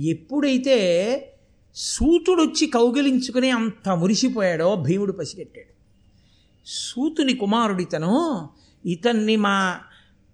ఎప్పుడైతే 0.00 0.76
సూతుడొచ్చి 1.76 2.66
కౌగిలించుకుని 2.66 3.50
అంత 3.50 3.88
మురిసిపోయాడో 3.88 4.74
భీముడు 4.74 5.12
పసిగట్టాడు. 5.12 5.74
సూతుని 6.66 7.34
కుమారుడితను 7.34 8.48
ఇతన్ని 8.86 9.36
మా 9.36 9.78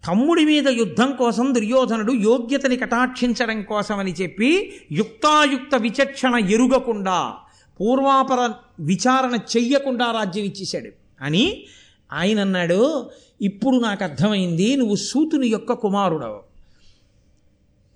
తమ్ముడి 0.08 0.44
మీద 0.44 0.68
యుద్ధం 0.68 1.12
కోసం 1.12 1.54
దుర్యోధనుడు 1.54 2.12
యోగ్యతని 2.12 2.76
కటాక్షించడం 2.76 3.62
కోసమని 3.62 4.12
చెప్పి 4.12 4.72
యుక్తాయుక్త 4.92 5.74
విచక్షణ 5.74 6.34
ఎరుగకుండా 6.50 7.32
పూర్వాపర 7.80 8.50
విచారణ 8.80 9.38
చెయ్యకుండా 9.56 10.10
రాజ్యం 10.10 10.44
ఇచ్చేశాడు. 10.44 11.24
అని 11.24 11.64
ఆయన 12.12 12.40
అన్నాడు 12.40 13.10
ఇప్పుడు 13.42 13.76
నాకు 13.76 14.04
అర్థమైంది 14.04 14.76
నువ్వు 14.76 14.96
సూతుని 14.96 15.48
యొక్క 15.48 15.72
కుమారుడవు. 15.72 16.40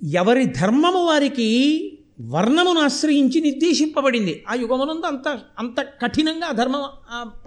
ఎవరి 0.07 0.45
ధర్మము 0.45 1.07
వారికి 1.07 1.91
వర్ణమును 2.21 2.81
ఆశ్రయించి 2.81 3.41
నిర్దేశింపబడింది. 3.41 4.45
ఆ 4.49 4.55
యుగమునందు 4.55 5.07
అంత 5.07 5.41
అంత 5.59 5.81
కఠినంగా 5.81 6.53
ధర్మం 6.53 6.83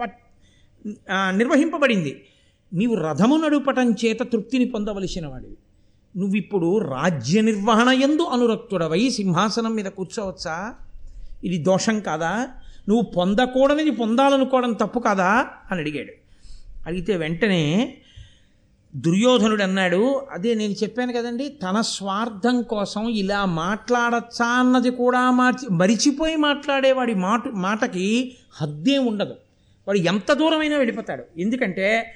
పట్- 0.00 0.28
నిర్వహింపబడింది. 1.30 2.24
నీవు 2.74 2.94
రథము 2.94 3.36
నడుపటం 3.36 3.92
చేత 3.92 4.18
తృప్తిని 4.22 4.64
పొందవలసిన 4.64 5.26
వాడివి 5.26 5.56
నువ్విప్పుడు 6.16 6.78
రాజ్య 6.78 7.40
నిర్వహణ 7.40 7.88
ఎందు 7.88 8.22
అనురక్తుడవై 8.22 9.10
సింహాసనం 9.10 9.74
మీద 9.74 9.84
కూర్చోవచ్చా? 9.84 10.74
ఇది 11.44 11.58
దోషం 11.58 12.00
కాదా? 12.00 12.48
నువ్వు 12.88 13.02
పొందకూడనిది 13.02 13.90
పొందాలనుకోవడం 13.90 14.72
తప్పు 14.72 14.98
కాదా? 14.98 15.46
అని 15.70 15.80
అడిగాడు. 15.80 16.12
అడిగితే 16.86 17.16
వెంటనే 17.16 17.98
దుర్యోధనుడు 18.96 19.62
అన్నాడు 19.62 20.26
అదే 20.30 20.54
నేను 20.54 20.72
చెప్పాను 20.72 21.12
కదండి 21.12 21.48
తన 21.48 21.80
స్వార్థం 21.80 22.62
కోసం 22.62 23.08
ఇలా 23.08 23.44
మాట్లాడచ్చా 23.44 24.46
అన్నది 24.46 24.90
కూడా 24.90 25.30
మార్చి 25.30 25.68
మరిచిపోయి 25.74 26.36
మాట్లాడేవాడి 26.36 27.14
మాట 27.14 27.48
మాటకి 27.48 28.36
హద్దేం 28.52 29.06
ఉండదు. 29.06 29.34
వాడు 29.88 29.98
ఎంత 29.98 30.32
దూరమైనా 30.32 30.76
వెళ్ళిపోతాడు. 30.76 31.40
ఎందుకంటే 31.40 32.14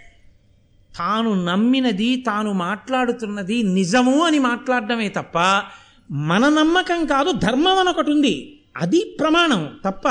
తాను 0.98 1.44
నమ్మినది 1.44 2.16
తాను 2.16 2.52
మాట్లాడుతున్నది 2.52 3.62
నిజము 3.62 4.24
అని 4.24 4.38
మాట్లాడడమే 4.38 5.08
తప్ప 5.08 5.62
మన 6.10 6.48
నమ్మకం 6.48 7.06
కాదు 7.06 7.32
ధర్మం 7.32 7.78
అని 7.78 7.88
ఒకటి 7.88 8.10
ఉంది. 8.10 8.60
అది 8.76 9.16
ప్రమాణం 9.20 9.70
తప్ప 9.84 10.08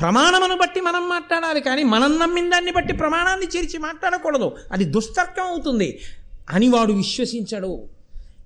ప్రమాణమును 0.00 0.56
బట్టి 0.56 0.80
మనం 0.80 1.08
మాట్లాడాలి 1.08 1.60
కానీ 1.60 1.82
మనం 1.82 2.18
నమ్మిన 2.18 2.50
దాన్ని 2.50 2.72
బట్టి 2.72 2.92
ప్రమాణాన్ని 2.92 3.46
చేర్చి 3.56 3.78
మాట్లాడకూడదు. 3.78 4.56
అది 4.72 4.84
దుస్తర్కం 4.84 5.42
అవుతుంది. 5.42 5.98
అని 6.50 6.68
వాడు 6.68 6.92
విశ్వసించడు. 6.92 7.82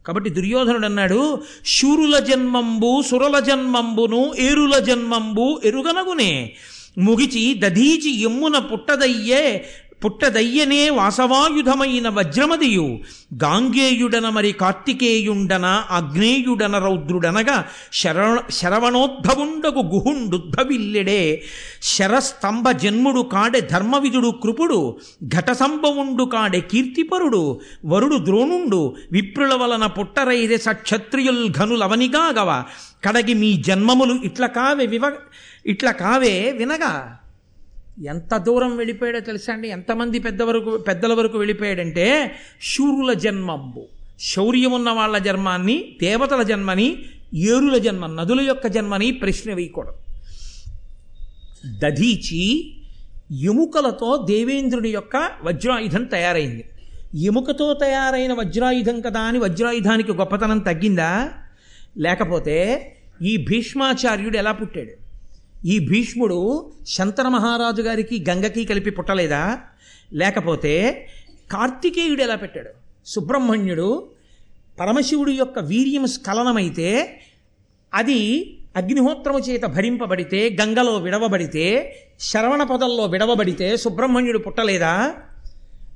కాబట్టి 0.07 0.31
దుర్యోధనుడు 0.31 0.85
అన్నాడు 0.85 1.43
శూరుల 1.67 2.19
జన్మంబు 2.19 3.03
సురల 3.11 3.39
జన్మంబును 3.39 4.35
ఏరుల 4.39 4.79
జన్మంబు 4.79 5.61
ఎరుగనగునే. 5.65 6.55
ముగిచి 6.99 7.55
దధీచి 7.55 8.23
ఎమ్మున 8.23 8.59
పుట్టదయ్యే 8.59 9.67
పుట్టదయ్యనే 10.05 10.91
వాసవాయుధమైన 10.91 12.09
వజ్రమదియు 12.09 13.01
గాంగేయుడన 13.35 14.29
మరి 14.29 14.53
కార్తికేయుండన 14.53 15.67
అగ్నేయుడన 15.91 16.79
రౌద్రుడనగా 16.79 17.65
శరణ 17.93 18.39
శరవణోద్భవుండగు 18.51 19.83
గుహుండుద్భవిల్లెడే 19.83 21.43
శరస్తంభ 21.83 22.71
జన్ముడు 22.71 23.21
కాడె 23.21 23.61
ధర్మవిదుడు 23.61 24.35
కృపుడు 24.43 24.99
ఘటసంభవుండు 25.27 26.25
కాడె 26.25 26.61
కీర్తిపరుడు 26.61 27.61
వరుడు 27.87 28.17
ద్రోణుండు 28.25 28.97
విప్రుల 29.13 29.55
వలన 29.55 29.87
పుట్టరైరె 29.87 30.57
సక్షత్రియుల్ 30.57 31.51
ఘనులవనిగాగవ. 31.51 32.65
కడగి 33.05 33.35
మీ 33.35 33.53
జన్మములు 33.53 34.15
ఇట్ల 34.25 34.47
కావే 34.47 34.87
వివ 34.87 35.03
ఇట్ల 35.67 35.91
కావే 35.91 36.55
వినగా. 36.57 37.17
ఎంత 38.07 38.37
దూరం 38.37 38.77
వెళ్ళిపోయాడో 38.77 39.21
తెలుసా 39.21 39.53
అండి? 39.53 39.69
ఎంతమంది 39.69 40.19
పెద్ద 40.19 40.43
వరకు 40.43 40.77
పెద్దల 40.77 41.13
వరకు 41.13 41.39
వెళ్ళిపోయాడంటే 41.39 42.35
శూరుల 42.63 43.13
జన్మంబు. 43.13 43.87
శౌర్యమున్న 44.21 44.91
వాళ్ళ 44.91 45.19
జన్మాన్ని 45.19 45.97
దేవతల 46.03 46.43
జన్మని 46.43 47.03
ఏరుల 47.35 47.79
జన్మ 47.79 48.07
నదుల 48.07 48.41
యొక్క 48.41 48.67
జన్మని 48.67 49.11
ప్రశ్న 49.11 49.55
వేయకూడదు. 49.55 49.93
దధీచి 51.79 52.75
ఎముకలతో 53.43 54.27
దేవేంద్రుని 54.31 54.89
యొక్క 54.89 55.31
వజ్రాయుధం 55.43 56.05
తయారైంది. 56.05 56.65
ఎముకతో 57.25 57.75
తయారైన 57.75 58.33
వజ్రాయుధం 58.33 59.01
కదా 59.01 59.21
అని 59.21 59.39
వజ్రాయుధానికి 59.39 60.13
గొప్పతనం 60.13 60.59
తగ్గిందా? 60.59 61.33
లేకపోతే 61.99 62.87
ఈ 63.23 63.37
భీష్మాచార్యుడు 63.37 64.37
ఎలా 64.37 64.53
పుట్టాడు? 64.53 65.00
ఈ 65.65 65.79
భీష్ముడు 65.79 66.73
శంతన 66.87 67.29
మహారాజు 67.29 67.83
గారికి 67.83 68.25
గంగకి 68.29 68.65
కలిపి 68.65 68.91
పుట్టలేదా? 68.91 69.59
లేకపోతే 70.13 71.07
కార్తికేయుడు 71.53 72.23
ఎలా 72.23 72.35
పెట్టాడు? 72.35 72.69
సుబ్రహ్మణ్యుడు 73.07 74.07
పరమశివుడి 74.81 75.33
యొక్క 75.33 75.59
వీర్యం 75.59 76.07
స్ఖలనమైతే 76.07 77.21
అది 77.95 78.59
అగ్నిహోత్రము 78.77 79.39
చేత 79.39 79.63
భరింపబడితే 79.63 80.57
గంగలో 80.61 80.97
విడవబడితే 80.97 81.97
శరవణ 82.21 82.63
పదల్లో 82.63 83.07
విడవబడితే 83.07 83.77
సుబ్రహ్మణ్యుడు 83.77 84.39
పుట్టలేదా? 84.39 85.15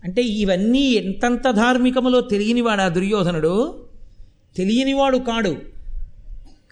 అంటే 0.05 0.23
ఇవన్నీ 0.23 0.83
ఎంతంత 0.83 1.51
ధార్మికములో 1.51 2.21
తెలియనివాడా 2.21 2.89
దుర్యోధనుడు? 2.89 3.87
తెలియనివాడు 4.57 5.17
కాడు. 5.19 5.74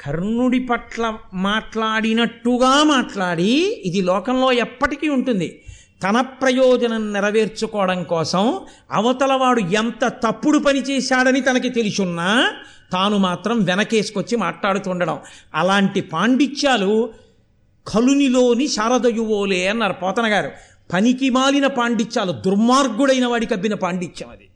కర్ణుడి 0.07 0.61
పట్ల 0.61 1.19
మాట్లాడినట్టుగా 1.35 2.83
మాట్లాడి 2.83 3.83
ఇది 3.87 4.01
లోకంలో 4.03 4.53
ఎప్పటికీ 4.53 5.09
ఉంటుంది. 5.09 5.63
తన 6.03 6.21
ప్రయోజనం 6.21 7.13
నెరవేర్చుకోవడం 7.13 8.03
కోసం 8.03 8.61
అవతలవాడు 8.93 9.61
ఎంత 9.61 10.09
తప్పుడు 10.09 10.59
పని 10.59 10.79
చేశాడని 10.79 11.41
తనకి 11.41 11.69
తెలిసున్నా 11.69 12.53
తాను 12.93 13.17
మాత్రం 13.17 13.65
వెనకేసుకొచ్చి 13.65 14.37
మాట్లాడుతుండడం. 14.37 15.19
అలాంటి 15.55 16.01
పాండిత్యాలు 16.01 17.11
కలునిలోని 17.87 18.69
శారదయువోలే 18.69 19.67
అన్నారు 19.67 19.93
పోతన 19.93 20.27
గారు 20.33 20.51
పనికి 20.93 21.31
మాలిన 21.31 21.67
పాండిత్యాలు 21.67 22.33
దుర్మార్గుడైన 22.33 23.27
వాడికి 23.27 23.55
అబ్బిన 23.55 23.75
పాండిత్యం 23.75 24.29
అది. 24.29 24.49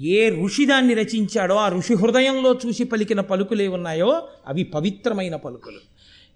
ఏ 0.00 0.44
ఋషి 0.44 0.66
దాన్ని 0.66 0.94
రచించాడో 0.94 1.54
ఆ 1.54 1.68
ఋషి 1.68 1.94
హృదయంలో 1.94 2.58
చూసి 2.66 2.84
పలికిన 2.84 3.20
పలుకులే 3.20 3.68
ఉన్నాయో 3.68 4.28
అవి 4.46 4.64
పవిత్రమైన 4.64 5.36
పలుకులు. 5.36 5.78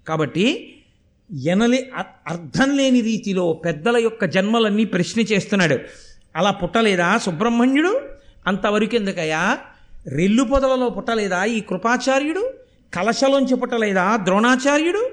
కాబట్టి 0.08 0.74
ఎనలే 1.46 1.90
అర్థం 2.28 2.76
లేని 2.76 3.00
రీతిలో 3.00 3.52
పెద్దల 3.52 3.96
యొక్క 3.96 4.24
జన్మలన్నీ 4.24 4.84
ప్రశ్న 4.84 5.20
చేస్తున్నాడు. 5.20 5.78
అలా 6.36 6.50
పుట్టలేదా 6.50 7.18
సుబ్రహ్మణ్యుడు? 7.18 8.00
అంతవరకు 8.46 8.94
ఎందుకయ్యా? 8.94 9.58
రెల్లు 10.06 10.42
పొదలలో 10.42 10.88
పుట్టలేదా 10.88 11.44
ఈ 11.44 11.60
కృపాచార్యుడు? 11.60 12.52
కలశలోంచి 12.94 13.56
పుట్టలేదా 13.56 14.16
ద్రోణాచార్యుడు? 14.16 15.10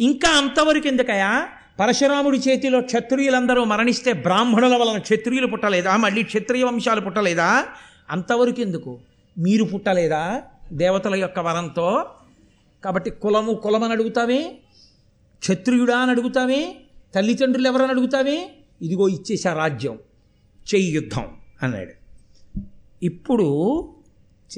ఇంకా 0.00 0.28
అంతవరకు 0.28 0.88
ఎందుకయ్యా? 0.88 1.48
పరశురాముడి 1.80 2.38
చేతిలో 2.38 2.80
క్షత్రియులందరూ 2.80 3.64
మరణిస్తే 3.64 4.12
బ్రాహ్మణుల 4.12 4.76
వలన 4.76 4.98
క్షత్రియులు 4.98 5.46
పుట్టలేదా? 5.46 5.96
మళ్ళీ 5.96 6.22
క్షత్రియ 6.22 6.64
వంశాలు 6.64 7.00
పుట్టలేదా? 7.00 7.66
అంతవరకు 8.10 8.60
ఎందుకు 8.60 9.00
మీరు 9.38 9.64
పుట్టలేదా 9.64 10.42
దేవతల 10.72 11.14
యొక్క 11.14 11.38
వరంతో? 11.38 12.10
కాబట్టి 12.84 13.10
కులము 13.10 13.52
కులమని 13.52 13.92
అడుగుతావే 13.92 14.60
క్షత్రియుడా 15.40 15.98
అని 15.98 16.10
అడుగుతావే 16.10 16.76
తల్లిదండ్రులు 17.14 17.68
ఎవరని 17.68 17.90
అడుగుతావే? 17.90 18.50
ఇదిగో 18.82 19.08
ఇచ్చేసా 19.08 19.52
రాజ్యం 19.52 19.98
చెయ్యి 20.74 20.94
యుద్ధం 20.94 21.26
అన్నాడు. 21.62 21.92
ఇప్పుడు 23.02 23.46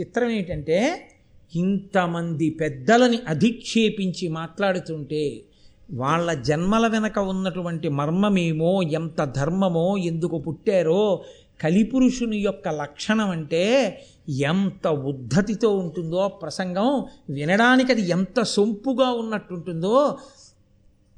చిత్రం 0.00 0.28
ఏంటంటే 0.28 1.10
ఇంతమంది 1.54 2.50
పెద్దలని 2.50 3.18
అధిక్షేపించి 3.28 4.28
మాట్లాడుతుంటే 4.28 5.40
వాళ్ళ 5.92 6.32
జన్మల 6.32 6.86
వెనక 6.86 7.18
ఉన్నటువంటి 7.18 7.88
మర్మమేమో 7.88 8.82
ఎంత 8.82 9.24
ధర్మమో 9.24 9.96
ఎందుకు 9.96 10.38
పుట్టారో 10.38 11.24
కలిపురుషుని 11.60 12.38
యొక్క 12.38 12.68
లక్షణం 12.68 13.30
అంటే 13.30 13.98
ఎంత 14.28 14.88
ఉద్ధతితో 14.88 15.76
ఉంటుందో 15.76 16.28
ప్రసంగం 16.28 17.04
వినడానికి 17.30 17.92
అది 17.92 18.08
ఎంత 18.08 18.42
సొంపుగా 18.42 19.10
ఉన్నట్టుంటుందో 19.10 20.18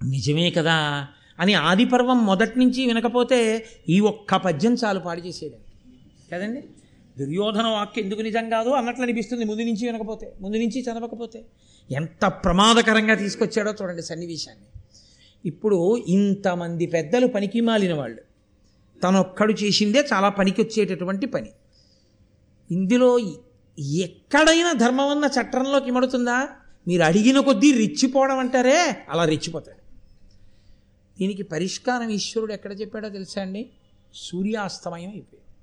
నిజమే 0.05 0.51
కదా 0.51 1.07
అని 1.41 1.55
ఆదిపర్వం 1.55 2.27
మొదటి 2.27 2.59
నుంచి 2.59 2.87
వినకపోతే 2.87 3.67
ఈ 3.89 4.01
ఒక్క 4.01 4.37
పద్యం 4.37 4.75
చాలు 4.75 5.01
పాడు 5.01 5.21
చేసేయడం 5.21 5.59
కదండి? 6.33 6.65
దుర్యోధన 7.19 7.67
వాక్యం 7.67 8.05
ఎందుకు 8.05 8.21
నిజం 8.21 8.51
కాదు 8.51 8.71
అన్నట్లు 8.71 9.03
అనిపిస్తుంది. 9.03 9.45
ముందు 9.45 9.63
నుంచి 9.63 9.87
వినకపోతే 9.87 10.33
ముందు 10.41 10.57
నుంచి 10.57 10.83
చదవకపోతే. 10.83 11.45
ఎంత 11.91 12.27
ప్రమాదకరంగా 12.27 13.15
తీసుకొచ్చాడో 13.15 13.75
చూడండి 13.83 14.03
సన్నివేశాన్ని. 14.03 14.65
ఇప్పుడు 15.49 15.97
ఇంతమంది 15.97 16.87
పెద్దలు 16.87 17.27
పనికి 17.27 17.61
మాలిన 17.61 17.95
వాళ్ళు. 17.95 18.21
తనొక్కడు 19.05 19.53
చేసిందే 19.53 20.07
చాలా 20.13 20.29
పనికి 20.29 20.61
వచ్చేటటువంటి 20.63 21.27
పని. 21.27 21.51
ఇందులో 22.71 23.19
ఎక్కడైనా 23.79 24.73
ధర్మం 24.73 25.09
అన్న 25.09 25.25
చట్టంలోకి 25.25 25.89
ఇమడుతుందా 25.89 26.49
మీరు 26.89 27.03
అడిగిన 27.03 27.41
కొద్దీ 27.41 27.73
రెచ్చిపోవడం 27.73 28.39
అంటారే? 28.39 28.97
అలా 29.09 29.25
రెచ్చిపోతాడు. 29.25 29.81
దీనికి 31.19 31.43
పరిష్కారం 31.43 32.09
ఈశ్వరుడు 32.09 32.53
ఎక్కడ 32.53 32.81
చెప్పాడో 32.81 33.09
తెలుసా 33.09 33.43
అండి? 33.43 33.71
సూర్యాస్తమయం 34.15 35.11
అయిపోయింది. 35.11 35.57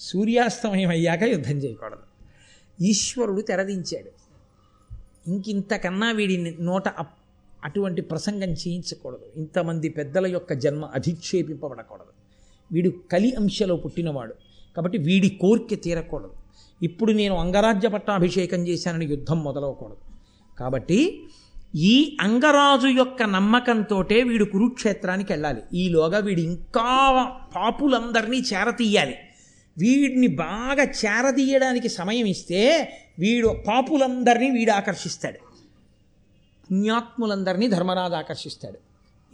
సూర్యాస్తమయం 0.00 0.88
అయ్యాక 0.88 1.22
యుద్ధం 1.22 1.56
చేయకూడదు. 1.56 2.02
ఈశ్వరుడు 2.84 3.40
తెరదించాడు. 3.40 4.19
ఇంకింతకన్నా 5.30 6.10
వీడి 6.10 6.56
నోట 6.60 6.88
అప్- 6.88 7.20
అటువంటి 7.64 8.02
ప్రసంగం 8.02 8.52
చేయించకూడదు. 8.52 9.26
ఇంతమంది 9.36 9.88
పెద్దల 9.88 10.26
యొక్క 10.26 10.52
జన్మ 10.52 10.84
అధిక్షేపింపబడకూడదు. 10.84 12.06
వీడు 12.72 12.92
కలి 13.12 13.34
అంశలో 13.34 13.76
పుట్టినవాడు. 13.76 14.34
కాబట్టి 14.76 14.98
వీడి 14.98 15.28
కోరిక 15.28 15.82
తీరకూడదు. 15.82 16.30
ఇప్పుడు 16.82 17.12
నేను 17.12 17.36
అంగరాజ్య 17.36 17.88
పట్టాభిషేకం 17.88 18.68
చేశానని 18.68 19.06
యుద్ధం 19.06 19.44
మొదలవకూడదు. 19.44 19.96
కాబట్టి 20.58 21.22
ఈ 21.76 22.16
అంగరాజు 22.20 22.86
యొక్క 22.86 23.22
నమ్మకంతోటే 23.22 24.22
వీడు 24.22 24.44
కురుక్షేత్రానికి 24.44 25.32
వెళ్ళాలి. 25.32 25.78
ఈలోగా 25.78 26.18
వీడు 26.18 26.40
ఇంకా 26.40 27.32
పాపులందరినీ 27.56 28.38
చేరతీయాలి. 28.38 29.14
వీడిని 29.80 30.26
బాగా 30.26 30.82
చేరదీయడానికి 30.82 31.88
సమయం 31.88 32.26
ఇస్తే 32.26 32.92
వీడు 33.18 33.56
పాపులందరినీ 33.68 34.50
వీడు 34.50 34.70
ఆకర్షిస్తాడు. 34.70 35.38
పుణ్యాత్ములందరినీ 36.70 37.68
ధర్మరాజు 37.68 38.14
ఆకర్షిస్తాడు. 38.14 38.78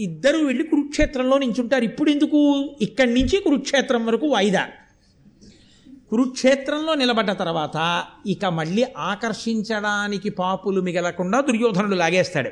ఇద్దరు 0.03 0.37
వెళ్ళి 0.37 0.65
కురుక్షేత్రంలో 0.65 1.39
నించుంటారు. 1.39 1.85
ఇప్పుడు 1.85 2.11
ఎందుకు? 2.11 2.71
ఇక్కడి 2.83 3.15
నుంచి 3.15 3.41
కురుక్షేత్రం 3.41 4.07
వరకు 4.07 4.27
వాయిదా. 4.27 4.69
కురుక్షేత్రంలో 6.11 6.95
నిలబడ్డ 6.95 7.33
తర్వాత 7.33 8.05
ఇక 8.27 8.45
మళ్ళీ 8.45 8.87
ఆకర్షించడానికి 8.97 10.31
పాపులు 10.31 10.81
మిగలకుండా 10.81 11.41
దుర్యోధనుడు 11.41 11.95
లాగేస్తాడు. 11.95 12.51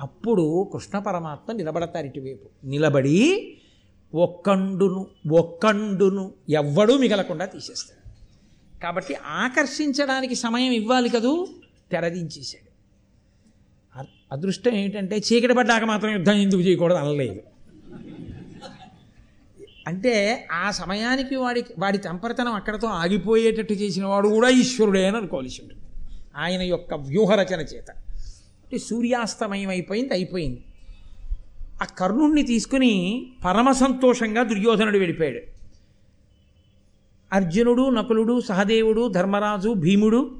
అప్పుడు 0.00 0.70
కృష్ణ 0.72 0.98
పరమాత్మ 0.98 1.52
నిలబడతారు 1.52 2.06
ఇటువైపు. 2.06 2.66
నిలబడి 2.66 3.54
ఒక్కండును 4.14 5.06
ఒక్కండును 5.32 6.32
ఎవ్వడూ 6.50 6.98
మిగలకుండా 6.98 7.44
తీసేస్తాడు. 7.44 8.00
కాబట్టి 8.82 9.14
ఆకర్షించడానికి 9.14 10.34
సమయం 10.34 10.72
ఇవ్వాలి 10.72 11.08
కదూ? 11.08 11.48
తెరదించేశాడు. 11.92 12.70
అదృష్టం 14.32 14.74
ఏమిటంటే 14.74 15.16
చీకటి 15.16 15.54
పడ్డాక 15.54 15.84
మాత్రం 15.84 16.12
యుద్ధం 16.12 16.32
ఎందుకు 16.32 16.60
చేయకూడదు 16.60 16.98
అనలేదు. 16.98 17.40
అంటే 19.86 20.46
ఆ 20.52 20.70
సమయానికి 20.70 21.36
వాడి 21.36 21.64
వాడి 21.78 21.98
తెంపరితనం 21.98 22.52
అక్కడతో 22.52 22.88
ఆగిపోయేటట్టు 22.88 23.72
చేసిన 23.72 24.06
వాడు 24.06 24.28
కూడా 24.28 24.48
ఈశ్వరుడే 24.48 25.06
అని 25.06 25.16
అనుకోవాల్సి 25.16 25.62
ఉంటుంది. 25.62 25.82
ఆయన 26.36 26.62
యొక్క 26.62 26.94
వ్యూహరచన 26.94 27.60
చేత. 27.60 27.90
అంటే 27.90 28.78
సూర్యాస్తమయం 28.78 29.68
అయిపోయింది 29.68 30.12
అయిపోయింది. 30.12 30.64
ఆ 31.82 31.84
కర్ణుణ్ణి 31.84 32.42
తీసుకుని 32.42 33.26
పరమ 33.44 33.72
సంతోషంగా 33.72 34.42
దుర్యోధనుడు 34.42 34.98
వెళ్ళిపోయాడు. 34.98 35.40
అర్జునుడు 37.32 37.90
నకులుడు 37.90 38.40
సహదేవుడు 38.40 39.08
ధర్మరాజు 39.08 39.72
భీముడు 39.72 40.36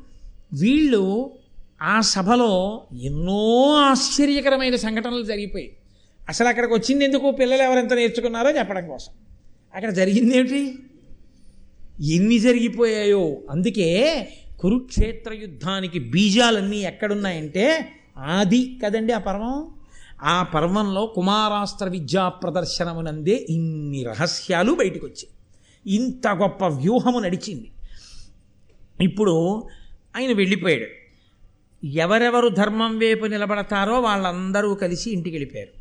వీళ్ళు 0.61 1.31
ఆ 1.83 2.01
సభలో 2.01 2.83
ఎన్నో 3.03 3.73
ఆశ్చర్యకరమైన 3.77 4.77
సంఘటనలు 4.77 5.23
జరిగిపోయాయి 5.23 5.77
అసలు 6.29 6.49
అక్కడికి 6.49 6.73
వచ్చింది 6.73 7.05
ఎందుకు? 7.05 7.31
పిల్లలు 7.31 7.63
ఎవరెంత 7.63 7.93
నేర్చుకున్నారో 7.93 8.51
చెప్పడం 8.51 8.89
కోసం. 8.89 9.13
అక్కడ 9.75 9.91
జరిగింది 9.91 10.37
ఏమిటి 10.37 10.75
ఎన్ని 12.15 12.39
జరిగిపోయాయో. 12.39 13.37
అందుకే 13.51 14.29
కురుక్షేత్ర 14.61 15.33
యుద్ధానికి 15.35 15.99
బీజాలన్నీ 15.99 16.79
ఎక్కడున్నాయంటే 16.79 17.89
ఆది 18.19 18.79
కదండి 18.85 19.13
ఆ 19.13 19.19
పర్వం? 19.19 19.80
ఆ 20.23 20.43
పర్వంలో 20.43 21.07
కుమారాస్త్ర 21.07 21.89
విద్యా 21.89 22.29
ప్రదర్శనమునందే 22.29 23.47
ఇన్ని 23.51 24.05
రహస్యాలు 24.05 24.73
బయటకు 24.73 25.07
వచ్చాయి 25.07 25.29
ఇంత 25.95 26.29
గొప్ప 26.29 26.65
వ్యూహము 26.65 27.19
నడిచింది. 27.19 27.71
ఇప్పుడు 29.05 29.69
ఆయన 30.17 30.33
వెళ్ళిపోయాడు. 30.33 30.87
ఎవరెవరు 31.87 32.49
ధర్మం 32.49 32.99
వైపు 32.99 33.27
నిలబడతారో 33.27 34.01
వాళ్ళందరూ 34.01 34.75
కలిసి 34.75 35.11
ఇంటికి 35.11 35.37
వెళ్ళిపోయారు. 35.37 35.81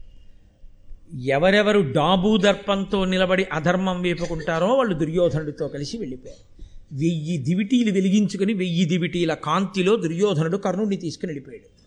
ఎవరెవరు 1.20 1.80
డాబు 1.80 2.38
దర్పంతో 2.38 3.06
నిలబడి 3.06 3.46
అధర్మం 3.54 4.02
వేపుకుంటారో 4.02 4.68
వాళ్ళు 4.68 4.94
దుర్యోధనుడితో 4.94 5.68
కలిసి 5.68 5.98
వెళ్ళిపోయారు. 5.98 6.64
వెయ్యి 6.94 7.38
దివిటీలు 7.38 7.92
వెలిగించుకుని 7.92 8.54
వెయ్యి 8.54 8.86
దివిటీల 8.86 9.34
కాంతిలో 9.34 9.96
దుర్యోధనుడు 9.96 10.58
కర్ణుడిని 10.58 10.98
తీసుకుని 10.98 11.34
వెళ్ళిపోయాడు. 11.34 11.79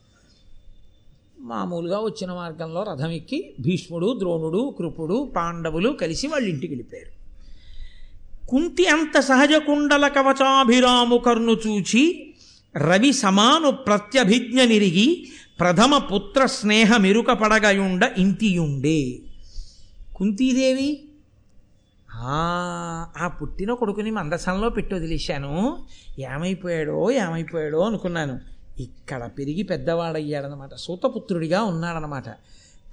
మామూలుగా 1.43 1.99
వచ్చిన 1.99 2.33
మార్గంలో 2.33 2.83
రథం 2.83 3.11
ఎక్కి 3.11 3.55
భీష్ముడు 3.61 4.19
ద్రోణుడు 4.19 4.75
కృపుడు 4.79 5.33
పాండవులు 5.37 5.89
కలిసి 5.89 6.27
వాళ్ళ 6.27 6.49
ఇంటికి 6.49 6.73
వెళ్ళిపోయారు. 6.73 7.23
కుంతి 8.47 8.87
అంత 8.87 9.21
సహజ 9.21 9.55
కుండల 9.67 10.09
కవచాభిరాము 10.09 11.17
కర్ణు 11.17 11.53
చూచి 11.53 12.35
రవి 12.77 13.13
సమాను 13.13 13.71
ప్రత్యభిజ్ఞ 13.71 14.63
నిరిగి 14.63 15.27
ప్రథమ 15.61 15.99
పుత్ర 15.99 16.47
స్నేహ 16.47 16.97
మెరుక 16.97 17.33
పడగయుండ 17.33 18.11
ఇంతియుండే. 18.19 19.19
కుంతీదేవి 20.17 21.05
ఆ 22.13 23.07
ఆ 23.19 23.29
పుట్టిన 23.29 23.73
కొడుకుని 23.73 24.11
మందసంలో 24.11 24.69
పెట్టి 24.69 24.95
వదిలేశాను. 24.95 25.79
ఏమైపోయాడో 26.19 27.11
ఏమైపోయాడో 27.11 27.79
అనుకున్నాను. 27.79 28.41
ఇక్కడ 28.81 29.31
పెరిగి 29.39 29.63
పెద్దవాడయ్యాడనమాట 29.63 30.75
సూతపుత్రుడిగా 30.75 31.63
ఉన్నాడనమాట 31.63 32.25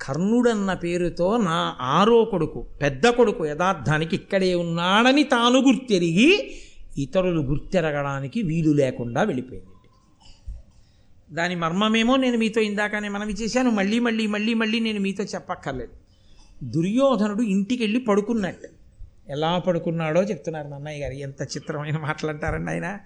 కర్ణుడన్న 0.02 0.74
పేరుతో 0.74 1.38
నా 1.38 1.78
ఆరో 1.82 2.26
కొడుకు 2.26 2.66
పెద్ద 2.82 3.08
కొడుకు 3.08 3.46
యథార్థానికి 3.46 4.16
ఇక్కడే 4.16 4.56
ఉన్నాడని 4.56 5.24
తాను 5.24 5.60
గుర్తెరిగి 5.60 6.52
ఇతరులు 6.98 7.42
గుర్తెరగడానికి 7.42 8.42
వీలు 8.42 8.72
లేకుండా 8.72 9.24
వెళ్ళిపోయింది. 9.24 9.68
దాని 11.36 11.56
మర్మమేమో 11.56 12.16
నేను 12.16 12.38
మీతో 12.38 12.62
ఇందాకనే 12.62 13.10
మనవి 13.10 13.34
చేశాను. 13.34 13.70
మళ్ళీ 13.70 14.00
మళ్ళీ 14.00 14.28
మళ్ళీ 14.28 14.54
మళ్ళీ 14.54 14.80
నేను 14.80 15.00
మీతో 15.00 15.24
చెప్పక్కర్లేదు. 15.24 15.92
దుర్యోధనుడు 16.64 17.42
ఇంటికి 17.42 17.84
వెళ్ళి 17.84 18.00
పడుకున్నట్టు. 18.00 18.68
ఎలా 19.32 19.60
పడుకున్నాడో 19.60 20.24
చెప్తున్నారు 20.24 20.68
నన్నయ్య 20.68 21.04
గారు. 21.04 21.14
ఎంత 21.14 21.42
చిత్రమైన 21.42 21.98
మాటలంటారండి 21.98 22.72
ఆయన. 22.72 22.98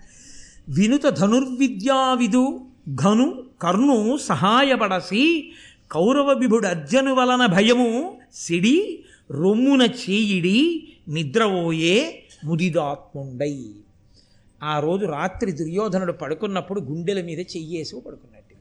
వినుత 0.69 1.03
ధనుర్విద్యావిదు 1.03 2.61
ఘను 2.95 3.43
కర్ణు 3.61 4.17
సహాయపడసి 4.17 5.51
కౌరవ 5.91 6.37
విభుడు 6.39 6.67
అర్జను 6.67 7.15
వలన 7.15 7.45
భయము 7.45 8.17
సిడి 8.33 9.03
రొమ్మున 9.31 9.81
చేయిడి 9.81 10.87
నిద్రపోయే 11.07 12.23
ముదిదాత్ముండై. 12.45 13.65
ఆ 14.63 14.79
రోజు 14.79 15.05
రాత్రి 15.05 15.51
దుర్యోధనుడు 15.51 16.11
పడుకున్నప్పుడు 16.11 16.81
గుండెల 16.81 17.21
మీద 17.21 17.39
చెయ్యేసి 17.39 17.95
పడుకున్నట్టుగా. 17.95 18.59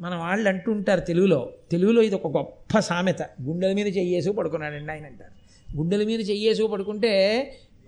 మన 0.00 0.14
వాళ్ళు 0.14 0.48
అంటుంటారు 0.48 1.00
తెలుగులో 1.00 1.50
తెలుగులో 1.70 2.02
ఇది 2.02 2.14
ఒక 2.14 2.36
గొప్ప 2.36 2.78
సామెత. 2.78 3.22
గుండెల 3.22 3.72
మీద 3.72 3.96
చెయ్యేసి 3.96 4.32
పడుకున్నాడండి 4.32 4.92
ఆయన 4.92 5.06
అంటారు. 5.06 5.32
గుండెల 5.76 6.06
మీద 6.06 6.30
చెయ్యేసి 6.30 6.66
పడుకుంటే 6.66 7.12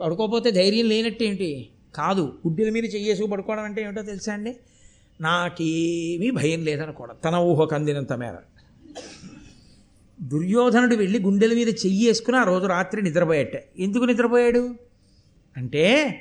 పడుకోపోతే 0.00 0.50
ధైర్యం 0.50 0.88
లేనట్టేంటి? 0.88 1.68
కాదు 1.94 2.38
గుడ్డెల 2.46 2.70
మీద 2.70 2.84
చెయ్యేసి 2.84 3.26
పడుకోవడం 3.26 3.62
అంటే 3.62 3.82
ఏమిటో 3.82 4.02
తెలుసా 4.02 4.32
అండి? 4.32 4.56
నాకేమీ 5.20 6.30
భయం 6.30 6.64
లేదనుకోవడం. 6.64 7.16
తన 7.24 7.36
ఊహకు 7.36 7.74
అందినంత 7.74 8.12
మేర. 8.12 8.34
దుర్యోధనుడు 10.22 10.96
వెళ్ళి 10.96 11.22
గుండెల 11.22 11.54
మీద 11.54 11.68
చెయ్యి 11.68 12.06
వేసుకుని 12.06 12.36
ఆ 12.36 12.44
రోజు 12.44 12.66
రాత్రి 12.66 13.02
నిద్రపోయేట. 13.02 13.52
ఎందుకు 13.78 14.04
నిద్రపోయాడు? 14.04 14.74
అంటే 15.56 16.14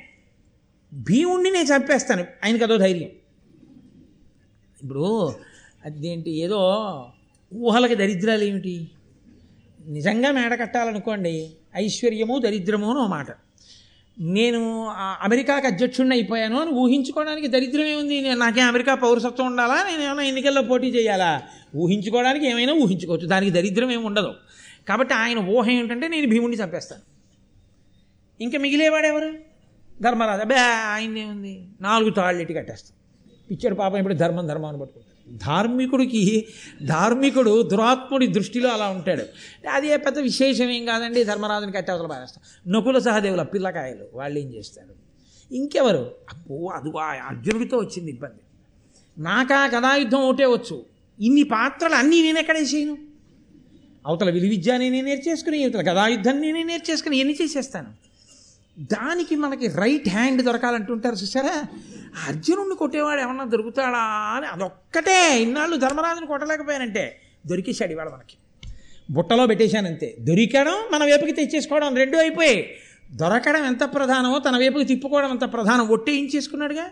భీముణ్ణి 0.94 1.50
నేను 1.50 1.64
చంపేస్తాను. 1.64 2.24
ఆయనకి 2.44 2.64
అదో 2.64 2.76
ధైర్యం. 2.76 3.08
ఇప్పుడు 4.82 5.32
అదేంటి 5.84 6.30
ఏదో 6.30 6.58
ఊహలకి 7.54 7.94
దరిద్రాలు 7.94 8.44
ఏమిటి 8.44 8.90
నిజంగా 9.86 10.32
మేడ 10.32 10.60
కట్టాలనుకోండి 10.60 11.50
ఐశ్వర్యము 11.76 12.38
దరిద్రము 12.38 12.90
అని 12.90 12.98
ఓ 12.98 13.06
మాట. 13.06 13.26
నేను 14.20 14.86
ఆ 14.88 15.18
అమెరికాకి 15.22 15.66
అధ్యక్షుడిని 15.66 16.14
అయిపోయాను 16.14 16.60
అని 16.60 16.70
ఊహించుకోవడానికి 16.70 17.46
దరిద్రమే 17.46 17.94
ఉంది. 17.94 18.20
నేను 18.20 18.36
నాకేం 18.36 18.66
అమెరికా 18.66 18.94
పౌరసత్వం 18.94 19.46
ఉండాలా? 19.46 19.82
నేను 19.82 20.02
ఏమైనా 20.02 20.22
ఎన్నికల్లో 20.22 20.62
పోటీ 20.62 20.86
చేయాలా? 20.86 21.42
ఊహించుకోవడానికి 21.76 22.46
ఏమైనా 22.46 22.72
ఊహించుకోవచ్చు. 22.72 23.26
దానికి 23.26 23.52
దరిద్రం 23.52 23.90
ఏమి 23.90 24.04
ఉండదు. 24.04 24.34
కాబట్టి 24.88 25.14
ఆయన 25.14 25.38
ఊహ 25.38 25.70
ఏంటంటే 25.70 26.08
నేను 26.08 26.28
భీముడిని 26.28 26.62
చంపేస్తాను. 26.62 27.02
ఇంకా 28.42 28.58
మిగిలేవాడెవరు 28.58 29.34
ధర్మరాజు. 30.02 30.40
అబ్బే 30.40 30.54
ఆయన్నే 30.58 31.24
ఉంది 31.24 31.68
నాలుగు 31.80 32.10
తాళ్ళెట్టి 32.10 32.54
కట్టేస్తాం 32.54 32.96
పిచ్చాడు 33.50 33.74
పాపం 33.74 33.98
ఇప్పుడు 33.98 34.14
ధర్మం 34.14 34.46
ధర్మం 34.46 34.64
అని 34.64 34.78
పట్టుకుంటాడు. 34.78 35.13
ధార్మికుడికి 35.32 36.46
ధార్మికుడు 36.82 37.62
దురాత్ముడి 37.62 38.26
దృష్టిలో 38.26 38.70
అలా 38.70 38.88
ఉంటాడు. 38.88 39.24
అది 39.68 39.88
ఏ 39.88 39.96
పెద్ద 39.96 40.18
విశేషం 40.18 40.70
ఏం 40.70 40.84
కాదండి 40.84 41.24
ధర్మరాజుని 41.24 41.72
కట్టి 41.72 41.92
అవతల 41.92 42.06
పారేస్తాం. 42.06 42.72
నకుల 42.72 42.98
సహదేవుల 42.98 43.42
పిల్లకాయలు 43.42 44.06
వాళ్ళు 44.14 44.38
ఏం 44.38 44.54
చేస్తారు? 44.54 45.04
ఇంకెవరు? 45.54 46.14
అప్పు 46.32 46.70
అది 46.74 46.98
అర్జునుడితో 46.98 47.76
వచ్చింది 47.76 48.10
ఇబ్బంది. 48.10 48.40
నాకా 49.22 49.66
కథాయుద్ధం 49.66 50.18
ఒకటే 50.18 50.44
వచ్చు. 50.44 50.84
ఇన్ని 51.20 51.42
పాత్రలు 51.42 51.94
అన్నీ 51.94 52.22
నేను 52.22 52.38
ఎక్కడే 52.38 52.60
చేయను 52.60 52.98
అవతల 54.06 54.30
విలువిద్య 54.30 54.78
నేనే 54.78 55.00
నేర్చేసుకుని 55.00 55.64
అవతల 55.64 55.80
కథాయుద్ధం 55.80 56.40
నేనే 56.40 56.62
నేర్చేసుకుని 56.62 57.16
ఎన్ని 57.16 57.36
చేసేస్తాను. 57.42 57.86
దానికి 58.78 59.36
మనకి 59.36 59.66
రైట్ 59.66 60.08
హ్యాండ్ 60.08 60.42
దొరకాలంటుంటారు 60.42 61.14
చూసారా 61.14 61.62
అర్జునుడిని 62.28 62.74
కొట్టేవాడు 62.74 63.20
ఏమన్నా 63.20 63.44
దొరుకుతాడా 63.44 63.98
అని 63.98 64.46
అదొక్కటే. 64.46 65.42
ఇన్నాళ్ళు 65.42 65.76
ధర్మరాజుని 65.76 66.26
కొట్టలేకపోయానంటే 66.26 67.20
దొరికేశాడు 67.46 67.92
ఇవాళ 67.92 68.08
మనకి. 68.08 68.36
బుట్టలో 69.10 69.46
పెట్టేశానంతే. 69.46 70.16
దొరికడం 70.20 70.82
మన 70.90 71.04
వైపుకి 71.04 71.32
తెచ్చేసుకోవడం 71.32 71.94
రెండు 71.94 72.16
అయిపోయాయి. 72.16 72.74
దొరకడం 73.12 73.64
ఎంత 73.66 73.94
ప్రధానమో 73.94 74.38
తన 74.38 74.58
వైపుకి 74.58 74.84
తిప్పుకోవడం 74.84 75.30
ఎంత 75.30 75.52
ప్రధానం 75.52 75.88
ఒట్టేయించేసుకున్నాడుగా 75.88 76.90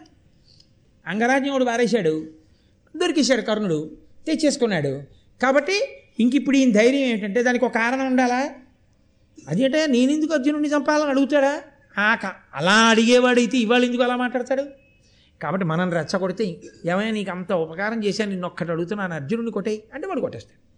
అంగరాజ్ఞుడు 1.07 1.64
వారేశాడు. 1.64 2.27
దొరికేశాడు 2.97 3.40
కర్ణుడు. 3.40 3.97
తెచ్చేసుకున్నాడు. 4.27 5.03
కాబట్టి 5.42 6.03
ఇంక 6.21 6.35
ఇప్పుడు 6.35 6.57
ఈయన 6.57 6.73
ధైర్యం 6.73 7.01
ఏంటంటే 7.01 7.42
దానికి 7.42 7.64
ఒక 7.64 7.75
కారణం 7.75 8.07
ఉండాలా? 8.07 8.51
అదేంటే 9.49 9.87
నేనెందుకు 9.87 10.35
అర్జునుడిని 10.35 10.75
చంపాలని 10.75 11.11
అడుగుతాడా? 11.11 11.62
ఆక 11.99 12.33
అలా 12.55 12.73
అడిగేవాడైతే 12.73 13.59
ఇవాళ 13.59 13.85
ఎందుకు 13.85 14.03
అలా 14.03 14.17
మాట్లాడతాడు? 14.17 14.63
కాబట్టి 15.43 15.67
మనం 15.67 15.93
రెచ్చగొడితే 15.93 16.45
ఏమైనా 16.87 17.11
నీకు 17.11 17.31
అంత 17.31 17.53
ఉపకారం 17.53 18.05
చేశాను 18.05 18.31
నిన్ను 18.31 18.47
ఒక్కటి 18.47 18.71
అడుగుతున్నాను 18.71 19.15
అర్జునుడిని 19.15 19.53
కొట్టే 19.53 19.83
అంటే 19.95 20.07
వాడు 20.07 20.21
కొట్టేస్తాడు. 20.21 20.73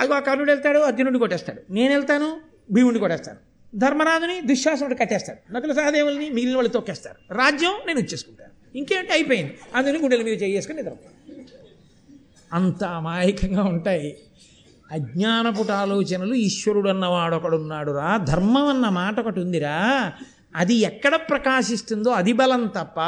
అదిగో 0.00 0.14
ఆ 0.14 0.20
కర్ణుడు 0.20 0.50
వెళ్తాడు 0.50 0.78
అర్జునుడిని 0.78 1.18
కొట్టేస్తాడు. 1.18 1.72
నేను 1.72 1.94
వెళ్తాను 1.94 2.40
భీముడిని 2.72 3.00
కొట్టేస్తాను. 3.00 3.38
ధర్మరాజుని 3.74 4.40
దుశ్శాసనుడు 4.40 4.94
కట్టేస్తాడు. 4.94 5.52
నకుల 5.52 5.72
సహదేవుల్ని 5.72 6.30
మిగిలిన 6.30 6.54
వాళ్ళు 6.54 6.72
తొక్కేస్తారు. 6.72 7.34
రాజ్యం 7.34 7.72
నేను 7.86 7.98
ఇచ్చేసుకుంటాను. 7.98 8.78
ఇంకేంటి 8.78 9.12
అయిపోయింది? 9.12 9.58
అందుకని 9.74 9.98
గుండెల 9.98 10.22
మీద 10.22 10.42
చేసుకుని 10.42 10.82
నిద్ర 10.82 10.92
అంత 12.52 12.84
అమాయకంగా 12.84 13.62
ఉంటాయి. 13.62 14.18
అజ్ఞానపుట 14.92 15.70
ఆలోచనలు 15.70 16.34
ఈశ్వరుడు 16.34 16.88
అన్నవాడు 16.88 17.36
ఒకడున్నాడురా 17.36 18.16
ధర్మం 18.16 18.66
అన్న 18.66 18.88
మాట 18.88 19.20
ఒకటి 19.20 19.40
ఉందిరా 19.40 20.12
అది 20.56 20.74
ఎక్కడ 20.74 21.14
ప్రకాశిస్తుందో 21.14 22.10
అది 22.10 22.32
బలం 22.32 22.66
తప్ప 22.66 23.00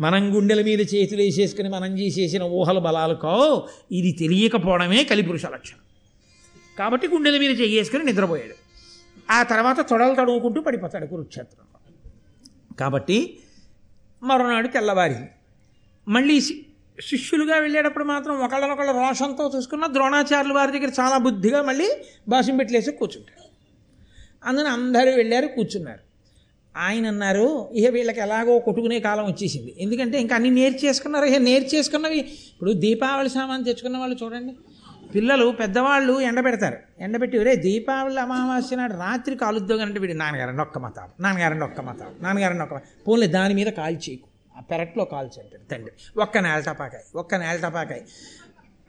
మనం 0.00 0.36
గుండెల 0.36 0.62
మీద 0.62 0.80
చేతులు 0.80 1.20
వేసేసుకుని 1.20 1.68
మనం 1.68 1.98
చేసేసిన 1.98 2.42
ఊహల 2.42 2.78
బలాలకో 2.78 3.68
ఇది 3.92 4.12
తెలియకపోవడమే 4.12 5.04
కలిపురుష 5.04 5.46
లక్షణం. 5.46 5.80
కాబట్టి 6.78 7.08
గుండెల 7.08 7.38
మీద 7.38 7.60
చేసుకుని 7.60 8.04
నిద్రపోయాడు. 8.04 8.54
ఆ 9.32 9.42
తర్వాత 9.42 9.90
తొడలు 9.90 10.14
తడువుకుంటూ 10.14 10.60
పడిపోతాడు 10.60 11.06
కురుక్షేత్రంలో. 11.06 12.00
కాబట్టి 12.76 13.38
మరునాడు 14.22 14.68
తెల్లవారి. 14.68 15.14
మళ్ళీ 16.08 16.64
శిష్యులుగా 16.98 17.56
వెళ్ళేటప్పుడు 17.58 18.04
మాత్రం 18.04 18.34
ఒకళ్ళనొకళ్ళ 18.40 18.90
రోషంతో 18.90 19.52
చూసుకున్న 19.56 19.86
ద్రోణాచార్యులు 19.86 20.54
వారి 20.54 20.72
దగ్గర 20.72 20.92
చాలా 21.00 21.18
బుద్ధిగా 21.18 21.62
మళ్ళీ 21.62 21.88
భాషం 22.28 22.56
పెట్టలేసి 22.56 22.90
కూర్చుంటారు. 22.90 23.40
అందున 24.44 24.66
అందరూ 24.66 25.10
వెళ్ళారు 25.16 25.46
కూర్చున్నారు. 25.46 26.02
ఆయన 26.76 27.06
అన్నారు 27.06 27.70
ఇక 27.72 27.86
వీళ్ళకి 27.86 28.20
ఎలాగో 28.20 28.58
కొట్టుకునే 28.58 29.00
కాలం 29.00 29.24
వచ్చేసింది. 29.24 29.74
ఎందుకంటే 29.78 30.20
ఇంకా 30.20 30.34
అన్ని 30.34 30.50
నేర్చేసుకున్నారు. 30.50 31.24
ఇక 31.24 31.36
నేర్చేసుకున్నవి 31.36 32.18
ఇప్పుడు 32.52 32.72
దీపావళి 32.72 33.28
సామాన్ 33.28 33.64
తెచ్చుకున్న 33.64 33.98
వాళ్ళు 33.98 34.16
చూడండి. 34.22 34.54
పిల్లలు 35.14 35.50
పెద్దవాళ్ళు 35.50 36.20
ఎండబెడతారు 36.20 36.78
ఎండబెట్టి 37.00 37.38
ఒరే 37.38 37.56
దీపావళి 37.56 38.18
అమావాస్య 38.18 38.76
నాడు 38.76 38.94
రాత్రి 38.94 39.36
కాలుద్యోగం 39.36 39.90
వీడి 39.90 40.14
నాన్నగారండి 40.14 40.62
ఒక్క 40.62 40.78
మతాం 40.78 41.08
నాన్నగారండి 41.20 41.64
ఒక్క 41.64 41.80
మతాం 41.80 42.08
నాన్నగారండి 42.20 42.62
ఒక్క 42.62 42.74
పోన్లే 43.08 43.26
దాని 43.26 43.54
మీద 43.54 43.66
కాల్ 43.66 43.96
చేయకు. 43.96 44.28
పెరట్లో 44.60 45.04
కాల్చి 45.04 45.58
తండ్రి. 45.70 46.20
ఒక్క 46.20 46.38
నేల 46.38 46.60
టపాకాయ 46.60 47.00
ఒక్క 47.14 47.34
నేల 47.34 47.56
టపాకాయ 47.56 47.98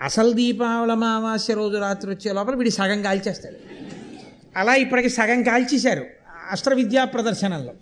అసలు 0.01 0.31
దీపావళి 0.31 0.91
అమావాస్య 0.91 1.53
రోజు 1.53 1.77
రాత్రి 1.77 2.11
వచ్చే 2.11 2.33
లోపల 2.33 2.55
వీడి 2.55 2.69
సగం 2.69 3.01
కాల్చేస్తాడు. 3.01 3.55
అలా 4.57 4.75
ఇప్పటికి 4.75 5.09
సగం 5.09 5.43
కాల్చేశారు 5.43 6.05
అస్త్ర 6.51 6.73
విద్యా 6.73 7.05
ప్రదర్శనల్లో. 7.05 7.73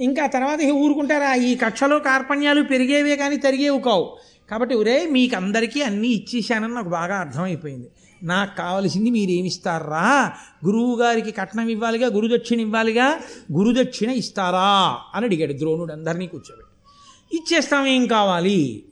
ఇంకా 0.00 0.26
తర్వాత 0.26 0.58
ఊరుకుంటారా? 0.72 1.34
ఈ 1.34 1.54
కక్షలో 1.54 1.98
కార్పణ్యాలు 1.98 2.62
పెరిగేవే 2.62 3.16
కానీ 3.16 3.36
తరిగేవి 3.36 3.80
కావు. 3.80 4.16
కాబట్టి 4.50 4.74
ఒరే 4.74 5.06
మీకు 5.06 5.36
అందరికీ 5.36 5.82
అన్నీ 5.82 6.08
ఇచ్చేసానని 6.08 6.74
నాకు 6.74 6.88
బాగా 6.88 7.16
అర్థమైపోయింది. 7.16 7.88
నాకు 8.22 8.56
కావలసింది 8.56 9.10
మీరు 9.10 9.30
ఏమిస్తారా 9.30 10.32
గురువు 10.66 10.96
గారికి 10.96 11.30
కట్నం 11.30 11.68
ఇవ్వాలిగా 11.68 12.06
గురుదక్షిణ 12.06 12.60
ఇవ్వాలిగా? 12.60 13.20
గురుదక్షిణ 13.52 14.10
ఇస్తారా? 14.10 14.98
అని 15.14 15.26
అడిగాడు 15.26 15.52
ద్రోణుడు 15.52 15.92
అందరినీ 15.92 16.26
కూర్చోబెట్టి. 16.26 16.73
ఇచ్చేస్తాం 17.34 17.86
ఏం 17.86 18.06
కావాలి? 18.06 18.84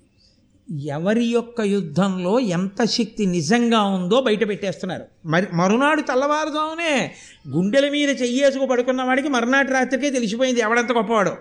ఎవరి 0.85 1.25
యొక్క 1.25 1.61
యుద్ధంలో 1.61 2.41
ఎంత 2.41 2.85
శక్తి 2.85 3.27
నిజంగా 3.27 3.83
ఉందో 3.83 4.21
బయట 4.21 4.49
పెట్టేస్తున్నారు. 4.49 5.05
మరి 5.27 5.47
మరునాడు 5.55 6.01
తెల్లవారుజామునే 6.01 7.15
గుండెల 7.49 7.89
మీద 7.89 8.23
చెయ్యేసుకు 8.23 8.67
పడుకున్న 8.67 9.03
వాడికి 9.03 9.29
మరునాటి 9.29 9.73
రాత్రికే 9.73 10.11
తెలిసిపోయింది 10.11 10.61
ఎవడంత 10.61 10.93
గొప్పవాడో. 10.93 11.37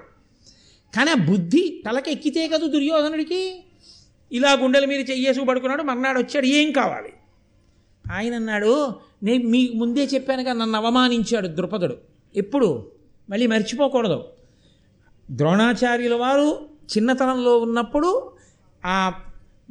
కానీ 0.96 1.32
బుద్ధి 1.32 1.84
తలకెక్కితే 1.86 2.48
కదా 2.48 2.68
దుర్యోధనుడికి? 2.68 3.64
ఇలా 4.32 4.54
గుండెల 4.54 4.86
మీద 4.86 5.10
చెయ్యేసుకు 5.10 5.46
పడుకున్నాడు 5.46 5.84
మర్నాడు 5.84 6.20
వచ్చాడు 6.20 6.46
ఏం 6.46 6.72
కావాలి? 6.72 7.10
ఆయన 8.14 8.36
అన్నాడు 8.36 8.96
నేను 9.24 9.48
మీ 9.48 9.72
ముందే 9.76 10.06
చెప్పానుగా 10.06 10.54
నన్ను 10.54 10.78
అవమానించాడు 10.78 11.48
ద్రుపదుడు. 11.48 11.98
ఎప్పుడు? 12.36 12.92
మళ్ళీ 13.30 13.48
మర్చిపోకూడదు. 13.48 14.24
ద్రోణాచార్యుల 15.32 16.14
వారు 16.16 16.71
చిన్నతనంలో 16.98 17.58
ఉన్నప్పుడు 17.58 18.32
ఆ 18.86 19.14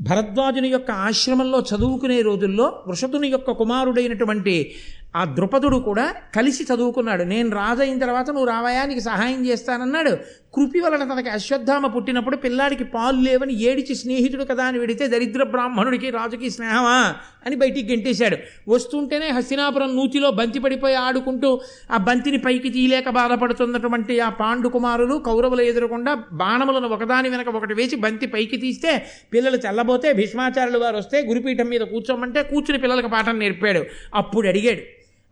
భరద్వాజుని 0.01 0.69
యొక్క 0.69 0.91
ఆశ్రమంలో 0.91 1.59
చదువుకునే 1.61 2.23
రోజుల్లో 2.23 2.83
వృషతుని 2.87 3.29
యొక్క 3.29 3.51
కుమారుడైనటువంటి 3.51 4.75
ఆ 5.17 5.25
ద్రుపదుడు 5.25 5.77
కూడా 5.77 6.15
కలిసి 6.37 6.65
చదువుకున్నాడు. 6.65 7.23
నేను 7.23 7.51
రాజు 7.51 7.81
అయిన 7.81 7.99
తర్వాత 7.99 8.31
నువ్వు 8.31 8.45
రావయా 8.45 8.85
నీకు 8.85 9.01
సహాయం 9.01 9.47
చేస్తానన్నాడు. 9.47 10.17
కృపి 10.55 10.81
వలన 10.81 11.15
తనకి 11.15 11.29
అశ్వత్థామ 11.29 11.87
పుట్టినప్పుడు 11.87 12.37
పిల్లాడికి 12.37 12.85
పాలు 12.85 13.21
లేవని 13.21 13.63
ఏడిచి 13.63 13.95
స్నేహితుడు 13.95 14.45
కదా 14.45 14.65
అని 14.65 14.79
వెడితే 14.79 15.07
దరిద్ర 15.07 15.43
బ్రాహ్మణుడికి 15.43 16.11
రాజుకి 16.11 16.51
స్నేహమా 16.51 17.15
అని 17.47 17.57
బయటికి 17.57 17.91
గెంటేశాడు. 17.91 18.37
వస్తుంటేనే 18.69 19.29
హస్తినాపురం 19.29 19.97
నూతిలో 19.97 20.31
బంతి 20.31 20.59
పడిపోయి 20.59 20.95
ఆడుకుంటూ 20.95 21.61
ఆ 21.91 21.97
బంతిని 21.97 22.39
పైకి 22.39 22.71
తీయలేక 22.71 23.09
బాధపడుతున్నటువంటి 23.09 24.21
ఆ 24.21 24.29
పాండు 24.29 24.69
కుమారులు 24.69 25.15
కౌరవులు 25.15 25.61
ఎదురకుండా 25.61 26.15
బాణములను 26.33 26.89
ఒకదాని 26.89 27.29
వెనక 27.29 27.49
ఒకటి 27.49 27.75
వేసి 27.75 27.97
బంతి 27.97 28.27
పైకి 28.27 28.57
తీస్తే 28.57 29.07
పిల్లలు 29.33 29.57
చల్లబోతే 29.57 30.13
భీష్మాచార్యులు 30.13 30.79
వారు 30.79 30.97
వస్తే 30.97 31.21
గురుపీఠం 31.21 31.67
మీద 31.67 31.81
కూర్చోమంటే 31.81 32.43
కూర్చుని 32.43 32.79
పిల్లలకు 32.79 33.09
పాఠం 33.09 33.39
నేర్పాడు. 33.39 33.85
అప్పుడు 34.15 34.49
అడిగాడు 34.49 34.81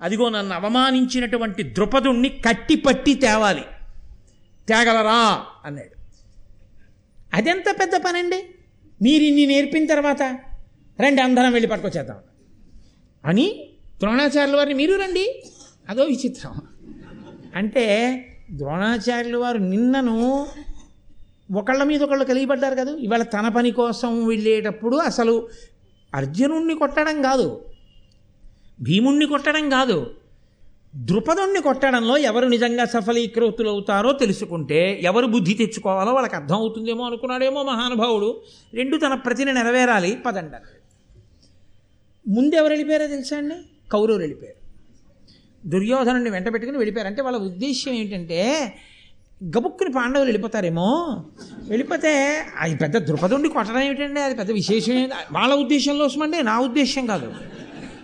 అదిగో 0.03 0.29
నన్ను 0.29 0.55
అవమానించినటువంటి 0.55 1.63
ద్రుపదుణ్ణి 1.63 2.29
కట్టి 2.29 2.77
పట్టి 2.77 3.15
తేవాలి. 3.15 3.63
తేగలరా 4.69 5.47
అన్నాడు. 5.65 5.99
అదెంత 7.37 7.81
పెద్ద 7.81 7.93
పనండి? 7.97 8.45
మీరు 9.03 9.23
ఇన్ని 9.23 9.47
నేర్పిన 9.47 9.87
తర్వాత 9.87 10.23
రండి 11.01 11.23
అందరం 11.23 11.53
వెళ్ళి 11.53 11.69
పట్టుకొచ్చేద్దాం. 11.69 12.17
అని 13.25 13.71
ద్రోణాచార్యుల 13.99 14.57
వారిని 14.57 14.75
మీరు 14.75 14.95
రండి 14.95 15.43
అదో 15.89 16.03
విచిత్రం. 16.03 16.55
అంటే 17.55 17.87
ద్రోణాచార్యుల 18.51 19.37
వారు 19.37 19.59
నిన్నను 19.59 20.47
ఒకళ్ళ 21.55 21.83
మీద 21.83 22.03
ఒకళ్ళు 22.03 22.25
కలిగిపడ్డారు 22.25 22.75
కదా? 22.75 22.97
ఇవాళ 22.97 23.23
తన 23.23 23.49
పని 23.49 23.71
కోసం 23.71 24.27
వెళ్ళేటప్పుడు 24.27 24.97
అసలు 24.97 25.49
అర్జునుణ్ణి 26.15 26.75
కొట్టడం 26.75 27.23
కాదు 27.23 27.65
భీముణ్ణి 28.81 29.27
కొట్టడం 29.27 29.71
కాదు 29.71 30.15
దృపదుణ్ణి 31.05 31.63
కొట్టడంలో 31.63 32.17
ఎవరు 32.17 32.47
నిజంగా 32.47 32.85
సఫలీకృతులు 32.85 33.69
అవుతారో 33.69 34.13
తెలుసుకుంటే 34.13 35.01
ఎవరు 35.03 35.27
బుద్ధి 35.27 35.55
తెచ్చుకోవాలో 35.55 36.13
వాళ్ళకి 36.13 36.37
అర్థం 36.37 36.55
అవుతుందేమో 36.55 37.05
అనుకున్నాడేమో 37.05 37.63
మహానుభావుడు. 37.63 38.41
రెండు 38.75 38.97
తన 38.97 39.15
ప్రతిని 39.15 39.53
నెరవేరాలి. 39.53 40.19
పదండి 40.27 40.51
ముందెవరు 40.51 42.29
ముందు 42.29 42.55
ఎవరు 42.55 42.69
వెళ్ళిపోయారో 42.69 43.07
తెలుసా 43.07 43.37
అండి? 43.37 43.55
కౌరవులు 43.93 44.21
వెళ్ళిపోయారు. 44.21 44.59
దుర్యోధనుడిని 45.69 46.31
వెంట 46.31 46.53
పెట్టుకుని 46.53 46.79
వెళ్ళిపోయారు. 46.79 47.09
అంటే 47.09 47.23
వాళ్ళ 47.23 47.39
ఉద్దేశ్యం 47.39 47.95
ఏంటంటే 47.95 48.73
గబుక్కుని 49.45 49.93
పాండవులు 49.93 50.27
వెళ్ళిపోతారేమో. 50.27 51.25
వెళ్ళిపోతే 51.69 52.45
అది 52.59 52.77
పెద్ద 52.77 52.97
ద్రుపదుండి 52.97 53.49
కొట్టడం 53.49 53.81
ఏమిటండి? 53.81 54.21
అది 54.21 54.35
పెద్ద 54.35 54.51
విశేషం 54.51 54.93
ఏంటి 54.93 55.15
వాళ్ళ 55.33 55.55
ఉద్దేశంలో 55.55 56.05
వస్తామంటే 56.05 56.43
నా 56.43 56.61
ఉద్దేశం 56.61 57.07
కాదు. 57.07 57.35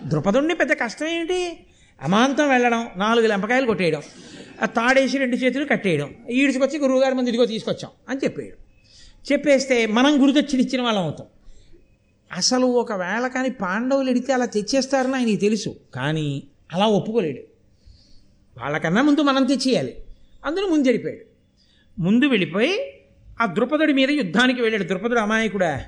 ద్రుపదుండి 0.05 0.55
పెద్ద 0.55 0.73
కష్టం 0.73 1.07
ఏంటి 1.07 1.57
అమాంతం 2.01 2.49
వెళ్ళడం 2.49 2.87
నాలుగు 2.97 3.27
లెంపకాయలు 3.27 3.65
కొట్టేయడం 3.65 4.01
ఆ 4.61 4.65
తాడేసి 4.65 5.17
రెండు 5.17 5.35
చేతులు 5.35 5.65
కట్టేయడం 5.65 6.15
ఈడ్చుకొచ్చి 6.29 6.79
గురువుగారి 6.79 7.15
ముందు 7.15 7.29
ఇదిగో 7.29 7.45
తీసుకొచ్చాం 7.45 7.91
అని 8.09 8.19
చెప్పేయడం. 8.23 8.55
చెప్పేస్తే 9.31 9.85
మనం 9.85 10.21
గురుదక్షిణిచ్చిన 10.21 10.81
వాళ్ళం 10.81 11.03
అవుతాం. 11.03 11.27
అసలు 12.31 12.65
ఒకవేళ 12.65 13.27
కానీ 13.27 13.49
పాండవులు 13.49 14.09
ఎడితే 14.09 14.33
అలా 14.33 14.45
తెచ్చేస్తారని 14.45 15.15
ఆయనకి 15.15 15.35
తెలుసు 15.35 15.75
కానీ 15.95 16.43
అలా 16.73 16.85
ఒప్పుకోలేడు. 16.85 17.41
వాళ్ళకన్నా 18.61 19.01
ముందు 19.01 19.21
మనం 19.21 19.45
తెచ్చేయాలి. 19.45 19.97
అందులో 20.45 20.67
ముందు 20.67 20.87
వెళ్ళిపోయాడు 20.87 21.25
ముందు 22.01 22.25
వెళ్ళిపోయి 22.25 23.01
ఆ 23.41 23.45
ద్రుపదుడి 23.45 23.93
మీద 23.93 24.11
యుద్ధానికి 24.11 24.61
వెళ్ళాడు. 24.61 24.83
ద్రుపదుడు 24.83 25.19
అమాయకుడా 25.19 25.85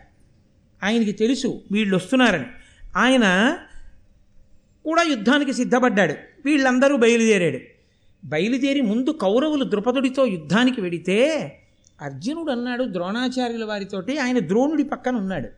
ఆయనకి 0.84 1.12
తెలుసు 1.12 1.62
వీళ్ళు 1.72 1.96
వస్తున్నారని. 1.96 2.46
ఆయన 2.96 3.58
కూడా 4.88 5.02
యుద్ధానికి 5.02 5.54
సిద్ధపడ్డాడు. 5.54 6.14
వీళ్ళందరూ 6.46 6.98
బయలుదేరాడు. 6.98 7.60
బయలుదేరి 8.26 8.82
ముందు 8.82 9.10
కౌరవులు 9.10 9.64
ద్రుపదుడితో 9.64 10.26
యుద్ధానికి 10.26 10.82
వెడితే 10.82 11.52
అర్జునుడు 12.02 12.52
అన్నాడు 12.52 12.84
ద్రోణాచార్యుల 12.84 13.66
వారితోటి 13.66 14.18
ఆయన 14.18 14.40
ద్రోణుడి 14.40 14.84
పక్కన 14.84 15.16
ఉన్నాడు. 15.16 15.50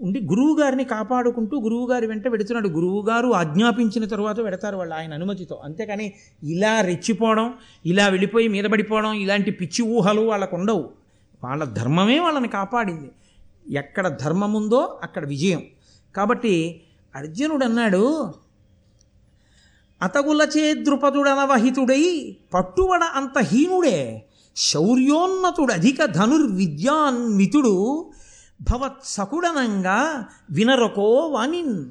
ఉండి 0.00 0.20
గురువుగారిని 0.20 0.84
కాపాడుకుంటూ 0.84 1.60
గురువుగారి 1.60 2.06
వెంట 2.06 2.28
వెడుతున్నాడు. 2.28 2.68
గురువుగారు 2.68 3.28
ఆజ్ఞాపించిన 3.28 4.04
తరువాత 4.04 4.40
వెడతారు 4.40 4.76
వాళ్ళు 4.76 4.94
ఆయన 4.94 5.14
అనుమతితో. 5.14 5.60
అంతేకాని 5.64 6.12
ఇలా 6.42 6.80
రెచ్చిపోవడం 6.80 7.54
ఇలా 7.86 8.08
వెళ్ళిపోయి 8.08 8.48
మీద 8.48 8.64
పడిపోవడం 8.64 9.12
ఇలాంటి 9.12 9.50
పిచ్చి 9.50 9.84
ఊహలు 9.84 10.20
వాళ్ళకు 10.20 10.56
ఉండవు. 10.56 10.90
వాళ్ళ 11.44 11.64
ధర్మమే 11.64 12.20
వాళ్ళని 12.20 12.48
కాపాడింది. 12.48 13.10
ఎక్కడ 13.76 14.08
ధర్మం 14.08 14.52
ఉందో 14.52 15.00
అక్కడ 15.02 15.26
విజయం. 15.26 15.62
కాబట్టి 16.16 16.82
అర్జునుడు 17.16 17.64
అన్నాడు 17.64 18.34
అతగులచే 20.02 20.74
ద్రుపదుడనవహితుడై 20.74 22.36
పట్టువడ 22.54 23.02
అంత 23.02 23.38
హీనుడే. 23.38 24.26
శౌర్యోన్నతుడు 24.56 25.72
అధిక 25.72 26.04
ధనుర్విద్యాన్వితుడు 26.04 28.12
భవత్సకుడనంగా 28.60 30.26
వినరకో 30.50 31.02
వాణిన్ 31.02 31.84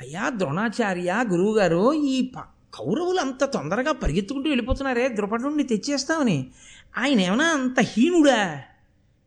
అయ్యా 0.00 0.32
ద్రోణాచార్య 0.36 1.24
గురువుగారు 1.30 1.92
ఈ 1.92 2.32
ప- 2.36 2.40
కౌరవులు 2.74 3.20
అంత 3.20 3.44
తొందరగా 3.44 3.92
పరిగెత్తుకుంటూ 3.92 4.50
వెళ్ళిపోతున్నారే 4.50 5.08
ద్రుపదుడిని 5.08 5.62
తెచ్చేస్తామని. 5.62 6.50
ఆయన 6.98 7.20
ఏమైనా 7.20 7.44
అంత 7.44 7.80
హీనుడా? 7.80 8.60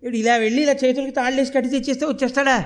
ఇడు 0.03 0.15
ఇలా 0.15 0.35
వెళ్ళి 0.35 0.63
ఇలా 0.63 0.71
చేతులకి 0.71 1.11
తాళ్ళేసి 1.11 1.53
కట్టి 1.53 1.69
తెచ్చేస్తే 1.69 2.05
వచ్చేస్తాడా? 2.05 2.65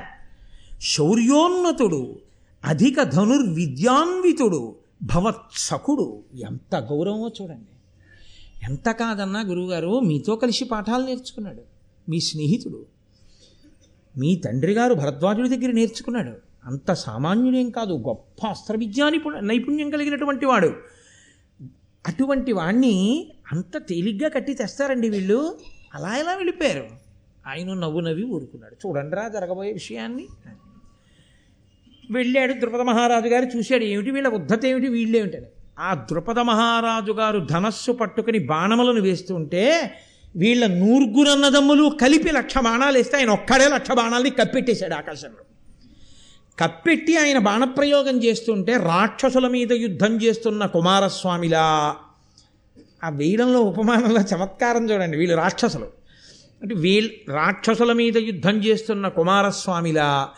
శౌర్యోన్నతుడు 0.81 2.19
అధిక 2.65 3.03
ధనుర్విద్యాన్వితుడు 3.03 4.75
భవత్సకుడు 5.03 6.23
ఎంత 6.35 6.75
గౌరవమో 6.75 7.31
చూడండి. 7.41 7.71
ఎంత 8.63 8.89
కాదన్నా 8.89 9.41
గురువుగారు 9.41 9.99
మీతో 9.99 10.35
కలిసి 10.35 10.65
పాఠాలు 10.65 11.05
నేర్చుకున్నాడు. 11.05 11.61
మీ 12.09 12.19
స్నేహితుడు 12.19 12.85
మీ 14.17 14.35
తండ్రి 14.35 14.73
గారు 14.73 14.93
భరద్వాజుడి 14.93 15.49
దగ్గర 15.49 15.71
నేర్చుకున్నాడు. 15.71 16.31
అంత 16.65 16.93
సామాన్యుడేం 16.93 17.69
కాదు 17.69 17.93
గొప్ప 17.93 18.47
అస్త్ర 18.47 18.77
విద్యా 18.77 19.11
నైపుణ్యం 19.39 19.89
కలిగినటువంటి 19.89 20.45
వాడు. 20.45 20.73
అటువంటి 22.07 22.51
వాణ్ణి 22.51 23.29
అంత 23.51 23.77
తేలిగ్గా 23.77 24.29
కట్టి 24.29 24.53
తెస్తారండి 24.53 25.09
వీళ్ళు. 25.09 25.59
అలా 25.93 26.17
ఎలా 26.17 26.35
వెళ్ళిపోయారు? 26.35 26.87
ఆయన 27.47 27.73
నవ్వు 27.73 27.99
నవ్వి 27.99 28.23
ఊరుకున్నాడు. 28.23 28.87
చూడండిరా 28.87 29.27
జరగబోయే 29.27 29.73
విషయాన్ని. 29.73 30.27
వెళ్ళాడు 32.11 32.53
ద్రుపద 32.53 32.81
మహారాజు 32.81 33.27
గారు 33.27 33.57
చూశాడు 33.57 33.83
ఏమిటి 33.83 34.11
వీళ్ళ 34.11 34.27
ఉద్ధత 34.27 34.65
ఏమిటి 34.65 34.87
వీళ్ళేమిటని 34.87 35.49
ఆ 35.79 35.93
ద్రుపద 35.93 36.39
మహారాజు 36.39 37.11
గారు 37.11 37.39
ధనస్సు 37.39 37.91
పట్టుకుని 37.91 38.39
బాణములను 38.39 39.01
వేస్తుంటే 39.01 39.63
వీళ్ళ 40.35 40.65
నూరుగురన్నదమ్ములు 40.65 41.97
కలిపి 42.01 42.31
లక్ష 42.31 42.57
బాణాలు 42.57 42.97
వేస్తే 42.97 43.17
ఆయన 43.17 43.29
ఒక్కడే 43.29 43.67
లక్ష 43.67 43.91
బాణాలని 43.91 44.29
కప్పెట్టేశాడు 44.29 44.93
ఆకాశంలో. 44.93 45.43
కప్పెట్టి 46.59 47.17
ఆయన 47.17 47.37
బాణప్రయోగం 47.37 48.23
చేస్తుంటే 48.23 48.77
రాక్షసుల 48.77 49.47
మీద 49.47 49.71
యుద్ధం 49.71 50.13
చేస్తున్న 50.21 50.65
కుమారస్వామిలా 50.65 51.95
ఆ 53.03 53.09
వేయడంలో 53.09 53.59
ఉపమానంలో 53.61 54.21
చమత్కారం 54.21 54.89
చూడండి 54.89 55.17
వీళ్ళు 55.17 55.35
రాక్షసులు. 55.35 55.87
అంటే 56.63 56.75
వీళ్ళు 56.75 57.11
రాక్షసుల 57.31 57.93
మీద 57.93 58.17
యుద్ధం 58.17 58.57
చేస్తున్న 58.57 59.07
కుమారస్వామిలా 59.07 60.29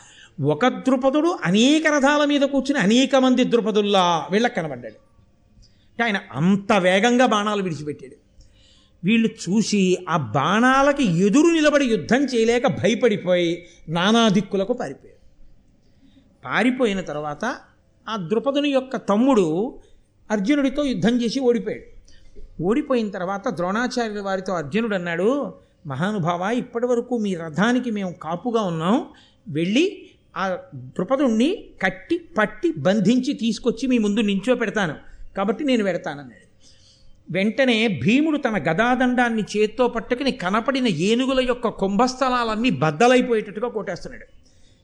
ఒక 0.42 0.68
ద్రుపదుడు 0.68 1.38
అనేక 1.44 1.88
రథాల 1.88 2.26
మీద 2.26 2.42
కూర్చుని 2.42 2.80
అనేక 2.80 3.16
మంది 3.16 3.44
ద్రుపదుల్లా 3.44 4.28
వీళ్ళకి 4.32 4.56
కనబడ్డాడు. 4.56 5.10
ఆయన 6.04 6.20
అంత 6.34 6.72
వేగంగా 6.74 7.26
బాణాలు 7.26 7.64
విడిచిపెట్టాడు. 7.64 8.16
వీళ్ళు 9.04 9.28
చూసి 9.28 10.06
ఆ 10.10 10.18
బాణాలకి 10.18 11.26
ఎదురు 11.26 11.48
నిలబడి 11.48 11.86
యుద్ధం 11.86 12.26
చేయలేక 12.26 12.68
భయపడిపోయి 12.68 13.66
నానా 13.90 14.30
దిక్కులకు 14.30 14.74
పారిపోయారు. 14.74 15.20
పారిపోయిన 16.46 17.02
తర్వాత 17.02 17.46
ఆ 18.10 18.18
ద్రుపదుని 18.18 18.70
యొక్క 18.70 18.98
తమ్ముడు 18.98 19.80
అర్జునుడితో 20.32 20.84
యుద్ధం 20.84 21.22
చేసి 21.22 21.40
ఓడిపోయాడు. 21.40 21.84
ఓడిపోయిన 22.64 23.10
తర్వాత 23.10 23.50
ద్రోణాచార్యుల 23.50 24.22
వారితో 24.22 24.54
అర్జునుడు 24.54 24.96
అన్నాడు 24.96 25.54
మహానుభావ 25.88 26.52
ఇప్పటి 26.52 26.86
వరకు 26.86 27.18
మీ 27.18 27.36
రథానికి 27.36 27.92
మేము 27.92 28.12
కాపుగా 28.12 28.62
ఉన్నాం. 28.62 29.06
వెళ్ళి 29.50 30.09
ఆ 30.38 30.58
ద్రుపదుణ్ణి 30.76 31.64
కట్టి 31.84 32.18
పట్టి 32.38 32.74
బంధించి 32.78 33.34
తీసుకొచ్చి 33.34 33.88
మీ 33.88 33.98
ముందు 33.98 34.22
నించో 34.22 34.56
పెడతాను. 34.56 34.96
కాబట్టి 35.38 35.64
నేను 35.64 35.84
పెడతానన్నాడు. 35.84 36.46
వెంటనే 37.32 37.88
భీముడు 37.88 38.38
తన 38.38 38.58
గదాదండాన్ని 38.58 39.44
చేత్తో 39.58 39.88
పట్టుకుని 39.88 40.32
కనపడిన 40.32 40.88
ఏనుగుల 40.88 41.40
యొక్క 41.40 41.68
కుంభస్థలాలన్నీ 41.68 42.70
బద్దలైపోయేటట్టుగా 42.70 43.68
కొట్టేస్తున్నాడు. 43.68 44.26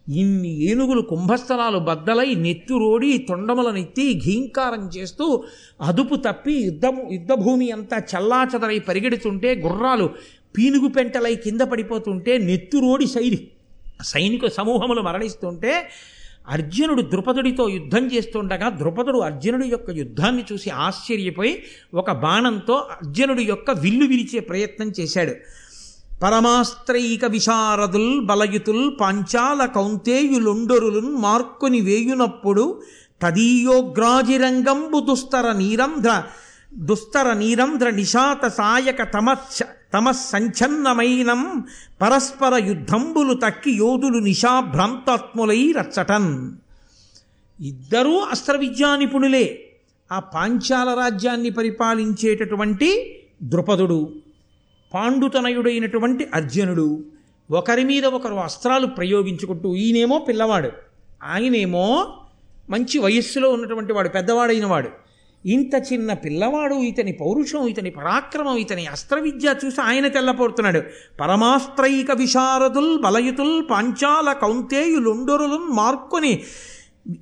ఇన్ని 0.09 0.63
ఏనుగులు 0.63 1.01
కుంభస్థలాలు 1.01 1.77
బద్దలై 1.77 2.35
నెత్తురోడి 2.35 3.17
తొండములనెత్తి 3.17 4.21
ఘీంకారం 4.25 4.89
చేస్తూ 4.97 5.43
అదుపు 5.81 6.15
తప్పి 6.15 6.53
యుద్ధము 6.53 7.13
యుద్ధభూమి 7.13 7.71
అంతా 7.71 7.97
చల్లాచదరై 7.97 8.79
పరిగెడుతుంటే 8.79 9.55
గుర్రాలు 9.55 10.09
పీనుగు 10.57 10.87
పెంటలై 10.87 11.35
కింద 11.35 11.61
పడిపోతుంటే 11.61 12.37
నెత్తురోడి 12.37 13.05
శైలి 13.07 13.51
సైనిక 14.03 14.47
సమూహములు 14.47 15.01
మరణిస్తుంటే 15.01 15.89
అర్జునుడు 16.49 17.01
ద్రుపదుడితో 17.01 17.69
యుద్ధం 17.69 18.07
చేస్తుండగా 18.07 18.69
ద్రుపదుడు 18.69 19.17
అర్జునుడి 19.19 19.67
యొక్క 19.67 19.89
యుద్ధాన్ని 19.89 20.45
చూసి 20.51 20.69
ఆశ్చర్యపోయి 20.69 21.63
ఒక 21.93 22.11
బాణంతో 22.11 22.73
అర్జునుడి 22.73 23.43
యొక్క 23.43 23.71
విల్లు 23.71 24.05
విరిచే 24.05 24.39
ప్రయత్నం 24.39 24.91
చేశాడు. 24.99 25.35
పరమాస్త్రైక 26.23 27.25
విశారదుల్ 27.25 28.21
బలయుతుల్ 28.21 28.91
పంచాల 29.01 29.65
కౌంతేయులుండొరులున్ 29.65 31.15
మార్కుని 31.15 31.81
వేయునప్పుడు 31.81 32.81
తదీయోగ్రాజిరంగంబు 33.21 34.99
దుస్తర 34.99 35.51
నీరంధ్ర 35.51 36.23
దుస్తర 36.73 37.33
నీరంధ్ర 37.33 37.89
నిషాత 37.89 38.47
సాయక 38.47 39.03
తమచ్చ 39.03 39.63
తమస్సంచన్నమైనం 39.95 41.63
పరస్పర 42.01 42.55
యుద్ధంబులు 42.55 43.33
తక్కి 43.33 43.71
యోధులు 43.71 44.17
నిశాభ్రాంతాత్ములై 44.19 45.71
రచ్చటన్. 45.71 46.51
ఇద్దరూ 47.61 48.19
అస్త్ర 48.19 48.57
విద్యా 48.57 48.95
నిపుణులే 48.95 49.69
ఆ 50.11 50.19
పాంచాల 50.19 50.93
రాజ్యాన్ని 50.93 51.49
పరిపాలించేటటువంటి 51.49 53.19
ద్రుపదుడు 53.43 54.13
పాండుతనయుడైనటువంటి 54.93 56.27
అర్జునుడు. 56.33 57.03
ఒకరి 57.51 57.83
మీద 57.83 58.05
ఒకరు 58.05 58.33
అస్త్రాలు 58.33 58.87
ప్రయోగించుకుంటూ 58.87 59.75
ఈయనేమో 59.75 60.17
పిల్లవాడు. 60.17 60.71
ఆయనేమో 61.23 62.13
మంచి 62.69 62.99
వయస్సులో 62.99 63.49
ఉన్నటువంటి 63.49 63.93
వాడు 63.93 64.09
పెద్దవాడైన 64.09 64.65
వాడు 64.65 65.04
ఇంత 65.45 65.93
చిన్న 65.93 66.13
పిల్లవాడు 66.13 66.75
ఇతని 66.75 67.11
పౌరుషం 67.11 67.67
ఇతని 67.67 67.89
పరాక్రమం 67.89 68.57
ఇతని 68.57 68.85
అస్త్రవిద్య 68.85 69.55
చూసి 69.65 69.81
ఆయన 69.81 70.07
తెల్లపోతున్నాడు. 70.07 70.81
పరమాస్త్రైక 71.21 72.11
విశారదుల్ 72.11 73.01
బలయుతుల్ 73.01 73.63
పాంచాల 73.71 74.33
కౌంతేయులుండొరులున్ 74.33 75.75
మార్కొని 75.75 76.43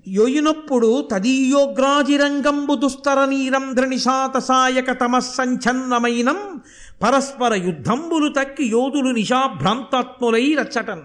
యొయినప్పుడు 0.08 1.08
తదీయోగ్రాజిరంగంబు 1.12 2.76
దుస్తర 2.76 3.26
నీరంధ్రనిషాత 3.26 4.38
సాయక 4.38 4.92
తమస్సంఛన్నమైనం 4.92 6.62
పరస్పర 7.04 7.54
యుద్ధంబులు 7.54 8.34
తక్కి 8.34 8.66
యోధులు 8.66 9.10
నిషాభ్రాంతాత్ములై 9.10 10.56
రచ్చటన్. 10.60 11.02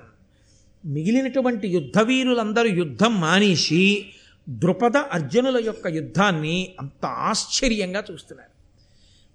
మిగిలినటువంటి 0.84 1.68
యుద్ధవీరులందరూ 1.68 2.68
యుద్ధం 2.68 3.20
మానేసి 3.20 4.06
ద్రుపద 4.48 4.96
అర్జునుల 4.96 5.64
యొక్క 5.64 5.86
యుద్ధాన్ని 5.86 6.74
అంత 6.80 7.06
ఆశ్చర్యంగా 7.06 8.04
చూస్తున్నారు. 8.10 8.58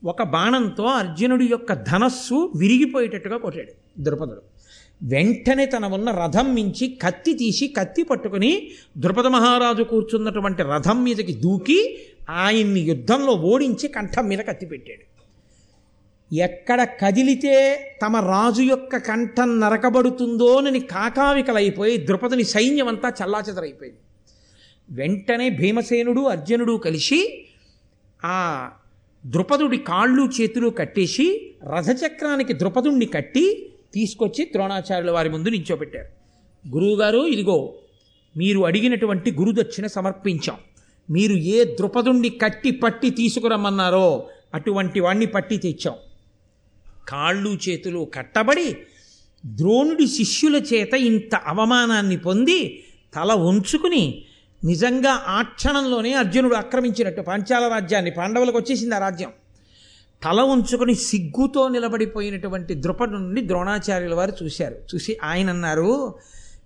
ఒక 0.07 0.23
బాణంతో 0.23 0.83
అర్జునుడి 0.83 1.45
యొక్క 1.45 1.73
ధనస్సు 1.73 2.51
విరిగిపోయేటట్టుగా 2.55 3.37
కొట్టాడు 3.37 4.03
ద్రుపదుడు. 4.03 4.41
వెంటనే 5.03 5.65
తన 5.65 5.85
ఉన్న 5.85 6.11
రథం 6.11 6.55
మించి 6.55 6.87
కత్తి 7.01 7.33
తీసి 7.33 7.67
కత్తి 7.67 8.03
పట్టుకుని 8.03 8.71
ద్రుపద 8.97 9.27
మహారాజు 9.27 9.83
కూర్చున్నటువంటి 9.83 10.63
రథం 10.63 11.03
మీదకి 11.03 11.33
దూకి 11.33 12.07
ఆయన్ని 12.29 12.79
యుద్ధంలో 12.79 13.33
ఓడించి 13.33 13.87
కంఠం 13.87 14.27
మీద 14.27 14.39
కత్తి 14.39 14.65
పెట్టాడు. 14.65 15.13
ఎక్కడ 16.35 16.83
కదిలితే 16.83 17.55
తమ 18.01 18.17
రాజు 18.17 18.61
యొక్క 18.61 18.97
కంఠం 18.97 19.59
నరకబడుతుందోనని 19.59 20.79
కాకావికలైపోయి 20.79 22.05
ద్రుపదుని 22.05 22.43
సైన్యమంతా 22.43 23.09
చల్లాచెదరైపోయింది. 23.09 23.99
వెంటనే 24.93 25.49
భీమసేనుడు 25.49 26.21
అర్జునుడు 26.21 26.77
కలిసి 26.77 27.45
ఆ 28.25 28.69
ద్రుపదుడి 29.25 29.77
కాళ్ళు 29.77 30.29
చేతులు 30.41 30.69
కట్టేసి 30.69 31.53
రథచక్రానికి 31.75 32.53
ద్రుపదుణ్ణి 32.53 33.05
కట్టి 33.05 33.69
తీసుకొచ్చి 33.93 34.45
ద్రోణాచార్యుల 34.45 35.11
వారి 35.11 35.29
ముందు 35.29 35.49
నించోపెట్టారు 35.49 36.07
గురువుగారు 36.69 37.17
ఇదిగో 37.17 37.75
మీరు 38.37 38.59
అడిగినటువంటి 38.59 39.31
గురుదక్షిణ 39.31 39.85
సమర్పించాం. 39.85 40.57
మీరు 41.09 41.33
ఏ 41.33 41.63
ద్రుపదుణ్ణి 41.63 42.29
కట్టి 42.29 42.71
పట్టి 42.71 43.09
తీసుకురమ్మన్నారో 43.09 44.29
అటువంటి 44.53 44.99
వాణ్ణి 44.99 45.25
పట్టి 45.25 45.57
తెచ్చాం. 45.57 45.95
కాళ్ళు 47.07 47.57
చేతులు 47.69 48.11
కట్టబడి 48.13 48.77
ద్రోణుడి 49.45 50.07
శిష్యుల 50.07 50.55
చేత 50.55 50.93
ఇంత 50.93 51.35
అవమానాన్ని 51.35 52.17
పొంది 52.17 52.83
తల 53.15 53.31
ఉంచుకుని 53.31 54.25
నిజంగా 54.63 55.23
ఆ 55.27 55.41
క్షణంలోనే 55.41 56.13
అర్జునుడు 56.13 56.55
ఆక్రమించినట్టు 56.55 57.21
పాంచాల 57.21 57.67
రాజ్యాన్ని 57.67 58.11
పాండవులకు 58.11 58.57
వచ్చేసింది 58.57 58.95
ఆ 58.95 58.97
రాజ్యం. 58.97 59.31
తల 60.23 60.41
ఉంచుకొని 60.41 60.95
సిగ్గుతో 60.95 61.67
నిలబడిపోయినటువంటి 61.67 62.81
ద్రుపడు 62.81 63.11
నుండి 63.11 63.47
ద్రోణాచార్యుల 63.47 64.13
వారు 64.13 64.33
చూశారు. 64.43 64.75
చూసి 64.95 65.17
ఆయన 65.23 65.49
అన్నారు 65.49 66.15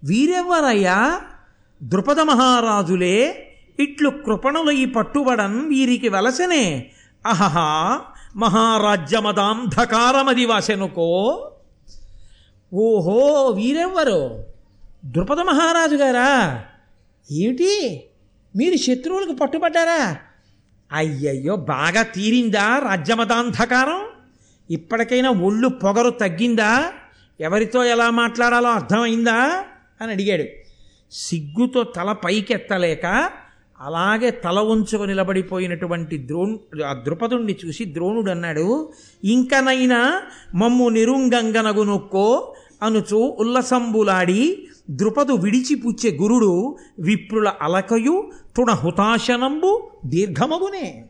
వీరెవ్వరయ్యా 0.04 1.22
ద్రుపద 1.84 2.20
మహారాజులే. 2.20 3.44
ఇట్లు 3.80 4.10
కృపణులై 4.10 4.86
పట్టుబడన్ 4.86 5.70
వీరికి 5.70 6.10
వలసనే. 6.10 6.92
అహహా! 7.26 8.02
మహారాజ్యమదాంధకారమది 8.36 10.46
వాసెనుకో 10.46 11.52
ఓహో! 12.74 13.50
వీరెవ్వరు? 13.50 14.44
ద్రుపద 15.06 15.40
మహారాజు 15.40 15.96
గారా 15.96 16.64
ఏమిటి 17.32 18.02
మీరు 18.56 18.78
శత్రువులకు 18.78 19.34
పట్టుబడ్డారా? 19.36 20.18
అయ్యయ్యో 20.92 21.56
బాగా 21.56 22.02
తీరిందా 22.02 22.80
రాజ్యమతాంధకారం 22.80 24.02
ఇప్పటికైనా 24.72 25.30
ఒళ్ళు 25.30 25.68
పొగరు 25.68 26.10
తగ్గిందా? 26.10 26.94
ఎవరితో 27.40 27.84
ఎలా 27.84 28.10
మాట్లాడాలో 28.10 28.70
అర్థమైందా? 28.70 29.66
అని 30.02 30.12
అడిగాడు. 30.12 30.44
సిగ్గుతో 31.12 31.84
తల 31.84 32.12
పైకెత్తలేక 32.12 33.06
అలాగే 33.82 34.30
తల 34.32 34.60
ఉంచుకు 34.60 35.04
నిలబడిపోయినటువంటి 35.04 36.28
ద్రోణు 36.28 36.60
ఆ 36.86 36.94
ద్రుపదుణ్ణి 36.94 37.58
చూసి 37.66 37.94
ద్రోణుడు 37.94 38.32
అన్నాడు 38.32 38.94
ఇంకనైనా 39.24 40.22
మమ్ము 40.56 40.90
నిరుంగంగనగు 40.90 41.84
నొక్కో 41.84 42.54
అనుచు 42.84 43.36
ఉల్లసంబులాడి 43.40 44.68
ద్రుపదు 44.90 45.34
విడిచిపుచ్చే 45.34 46.18
గురుడు 46.18 46.78
విప్రుల 47.00 47.54
అలకయు 47.62 48.32
తృణ 48.56 48.72
హుతాశనంబు 48.72 49.92
దీర్ఘమగునే. 50.06 51.06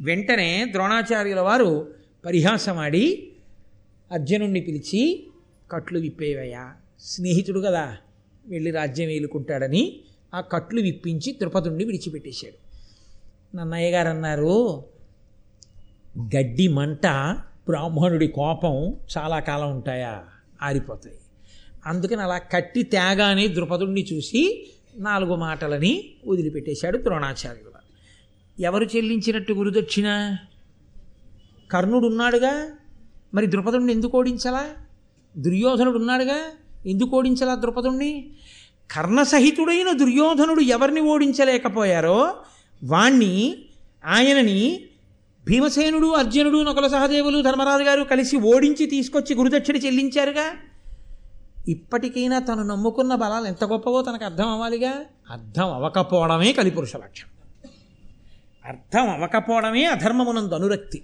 వెంటనే 0.00 0.68
ద్రోణాచార్యుల 0.72 1.40
వారు 1.40 1.94
పరిహాసమాడి 2.26 3.32
అర్జునుణ్ణి 4.12 4.60
పిలిచి 4.60 5.26
కట్లు 5.72 5.98
విప్పేవయ్యా 5.98 6.72
స్నేహితుడు 7.00 7.60
కదా 7.60 7.96
వెళ్ళి 8.46 8.70
రాజ్యం 8.70 9.10
ఏలుకుంటాడని 9.10 10.00
ఆ 10.34 10.40
కట్లు 10.40 10.80
విప్పించి 10.80 11.32
ద్రుపదుణ్ణి 11.32 11.84
విడిచిపెట్టేశాడు. 11.84 12.62
నన్నయ్య 13.56 13.90
గారు 13.90 14.08
అన్నారు 14.08 14.84
గడ్డి 16.20 16.68
మంట 16.68 17.06
బ్రాహ్మణుడి 17.66 18.28
కోపం 18.28 18.96
చాలా 19.18 19.40
కాలం 19.40 19.70
ఉంటాయా? 19.70 20.24
ఆరిపోతాయి. 20.62 21.14
అందుకని 21.86 22.22
అలా 22.22 22.38
కట్టి 22.38 22.82
తేగానే 22.82 23.48
ద్రుపదుణ్ణి 23.48 24.06
చూసి 24.12 24.66
నాలుగు 24.96 25.36
మాటలని 25.36 26.04
వదిలిపెట్టేశాడు 26.26 26.98
ద్రోణాచార్యుడు. 26.98 27.72
ఎవరు 28.62 28.84
చెల్లించినట్టు 28.84 29.52
గురుదక్షిణ? 29.52 30.36
కర్ణుడు 31.72 32.06
ఉన్నాడుగా 32.06 32.70
మరి 33.34 33.50
ద్రుపదుణ్ణి 33.50 33.92
ఎందుకు 33.92 34.18
ఓడించలా? 34.18 34.70
దుర్యోధనుడు 35.36 35.98
ఉన్నాడుగా 35.98 36.38
ఎందుకు 36.86 37.16
ఓడించలా 37.16 37.54
ద్రుపదుణ్ణి? 37.54 38.30
కర్ణసహితుడైన 38.90 39.92
దుర్యోధనుడు 39.92 40.60
ఎవరిని 40.60 41.00
ఓడించలేకపోయారో 41.00 42.36
వాణ్ణి 42.84 43.56
ఆయనని 44.04 44.80
భీమసేనుడు 45.46 46.06
అర్జునుడు 46.06 46.62
నకుల 46.62 46.86
సహదేవులు 46.86 47.42
ధర్మరాజు 47.42 47.82
గారు 47.82 48.02
కలిసి 48.02 48.36
ఓడించి 48.36 48.86
తీసుకొచ్చి 48.86 49.36
గురుదక్షిణ 49.36 49.76
చెల్లించారుగా? 49.76 50.54
ఇప్పటికైనా 51.68 52.38
తను 52.38 52.62
నమ్ముకున్న 52.62 53.14
బలాలు 53.14 53.46
ఎంత 53.46 53.64
గొప్పవో 53.64 54.02
తనకు 54.02 54.24
అర్థం 54.24 54.48
అవ్వాలిగా? 54.48 54.94
అర్థం 55.30 55.72
అవ్వకపోవడమే 55.72 56.52
కలిపురుష 56.52 56.96
లక్షణం. 56.96 57.30
అర్థం 58.66 59.10
అవ్వకపోవడమే 59.10 59.84
అధర్మమునందు 59.84 60.54
అనురక్తి. 60.54 61.02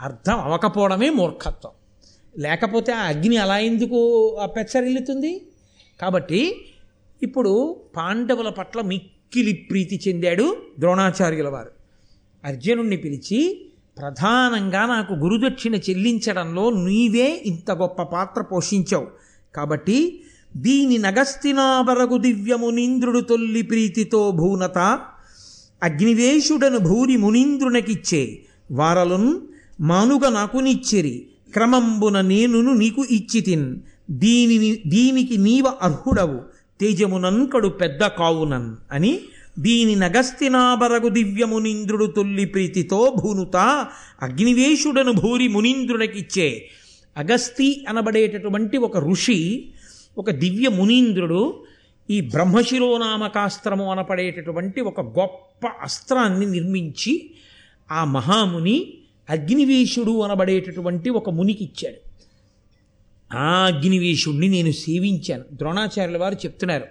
అర్థం 0.00 0.40
అవ్వకపోవడమే 0.40 1.10
మూర్ఖత్వం. 1.10 1.72
లేకపోతే 2.38 2.92
ఆ 2.92 3.02
అగ్ని 3.02 3.36
అలా 3.36 3.58
ఎందుకు 3.58 4.30
ఆ 4.36 4.46
పెచ్చరిల్లుతుంది? 4.46 5.46
కాబట్టి 6.00 6.56
ఇప్పుడు 7.22 7.80
పాండవుల 7.96 8.48
పట్ల 8.48 8.80
మిక్కిలి 8.80 9.52
ప్రీతి 9.52 10.00
చెందాడు 10.08 10.56
ద్రోణాచార్యుల 10.78 11.48
వారు. 11.48 11.70
అర్జునుణ్ణి 12.44 12.96
పిలిచి 12.96 13.70
ప్రధానంగా 13.98 14.86
నాకు 14.86 15.14
గురుదక్షిణ 15.14 15.74
చెల్లించడంలో 15.74 16.70
నీవే 16.70 17.42
ఇంత 17.46 17.70
గొప్ప 17.70 18.02
పాత్ర 18.02 18.42
పోషించావు. 18.42 19.27
కాబట్టి 19.58 19.98
దీని 20.58 20.96
నగస్తినాబరగు 20.98 22.16
దివ్యము 22.18 22.68
నింద్రుడు 22.70 23.20
తొల్లి 23.22 23.62
ప్రీతితో 23.62 24.22
భూనత 24.32 24.78
అగ్నివేశుడను 25.82 26.78
భూరి 26.86 27.16
మునీంద్రునకిచ్చే 27.16 28.22
వారలున్ 28.70 29.30
మానుగ 29.82 30.24
నాకునిచ్చిరి 30.30 31.16
క్రమంబున 31.54 32.16
నేనును 32.26 32.72
నీకు 32.74 33.02
ఇచ్చితిన్ 33.10 33.68
దీనిని 34.22 34.70
దీనికి 34.86 35.36
నీవ 35.38 35.66
అర్హుడవు 35.82 36.38
తేజమునంకడు 36.80 37.68
పెద్ద 37.80 38.02
కావునన్ 38.18 38.70
అని 38.92 39.12
దీని 39.58 39.94
నగస్తినాబరగు 39.96 41.08
దివ్యము 41.08 41.58
నింద్రుడు 41.58 42.06
తొల్లి 42.08 42.44
ప్రీతితో 42.46 43.00
భూనుత 43.18 43.56
అగ్నివేశుడను 44.22 45.12
భూరి 45.12 45.46
మునీంద్రునకిచ్చే 45.48 46.48
అగస్తి 47.18 47.84
అనబడేటటువంటి 47.88 48.76
ఒక 48.76 48.98
ఋషి 48.98 49.68
ఒక 50.18 50.30
దివ్య 50.30 50.68
మునీంద్రుడు 50.68 51.64
ఈ 52.10 52.20
బ్రహ్మశిరోనామకాస్త్రము 52.20 53.90
అనపడేటటువంటి 53.90 54.80
ఒక 54.80 55.00
గొప్ప 55.00 55.66
అస్త్రాన్ని 55.82 56.46
నిర్మించి 56.46 57.30
ఆ 57.92 58.04
మహాముని 58.04 58.94
అగ్నివేశుడు 59.30 60.20
అనబడేటటువంటి 60.20 61.10
ఒక 61.10 61.30
మునికి 61.30 61.64
ఇచ్చాడు. 61.64 62.08
ఆ 63.36 63.64
అగ్నివేశుడిని 63.64 64.48
నేను 64.48 64.72
సేవించాను. 64.72 65.44
ద్రోణాచార్యుల 65.52 66.18
వారు 66.18 66.34
చెప్తున్నారు 66.34 66.84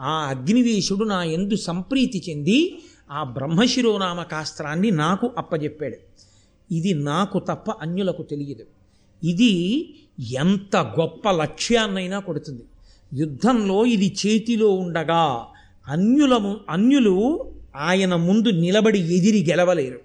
ఆ 0.00 0.10
అగ్నివేశుడు 0.10 1.04
నా 1.04 1.24
ఎందు 1.24 1.56
సంప్రీతి 1.56 2.22
చెంది 2.30 2.78
ఆ 3.10 3.22
బ్రహ్మశిరోనామకాస్త్రాన్ని 3.22 4.90
నాకు 4.90 5.30
అప్పజెప్పాడు. 5.38 5.96
ఇది 6.74 6.94
నాకు 6.94 7.38
తప్ప 7.38 7.70
అన్యులకు 7.70 8.22
తెలియదు. 8.22 8.75
ఇది 9.24 9.94
ఎంత 10.32 10.76
గొప్ప 10.76 11.30
లక్ష్యాన్నైనా 11.30 12.18
కొడుతుంది. 12.18 12.62
యుద్ధంలో 13.14 13.86
ఇది 13.86 14.16
చేతిలో 14.26 14.74
ఉండగా 14.74 15.46
అన్యులము 15.88 16.60
అన్యులు 16.70 17.44
ఆయన 17.76 18.16
ముందు 18.16 18.48
నిలబడి 18.48 18.98
ఎదిరి 18.98 19.50
గెలవలేరు. 19.50 20.00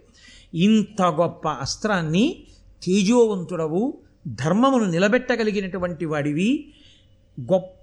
ఇంత 0.53 1.01
గొప్ప 1.01 1.49
అస్త్రాన్ని 1.49 2.43
తేజోవంతుడవు 2.83 3.97
ధర్మమును 4.27 4.85
నిలబెట్టగలిగినటువంటి 4.85 6.05
వాడివి 6.05 6.73
గొప్ప 7.41 7.80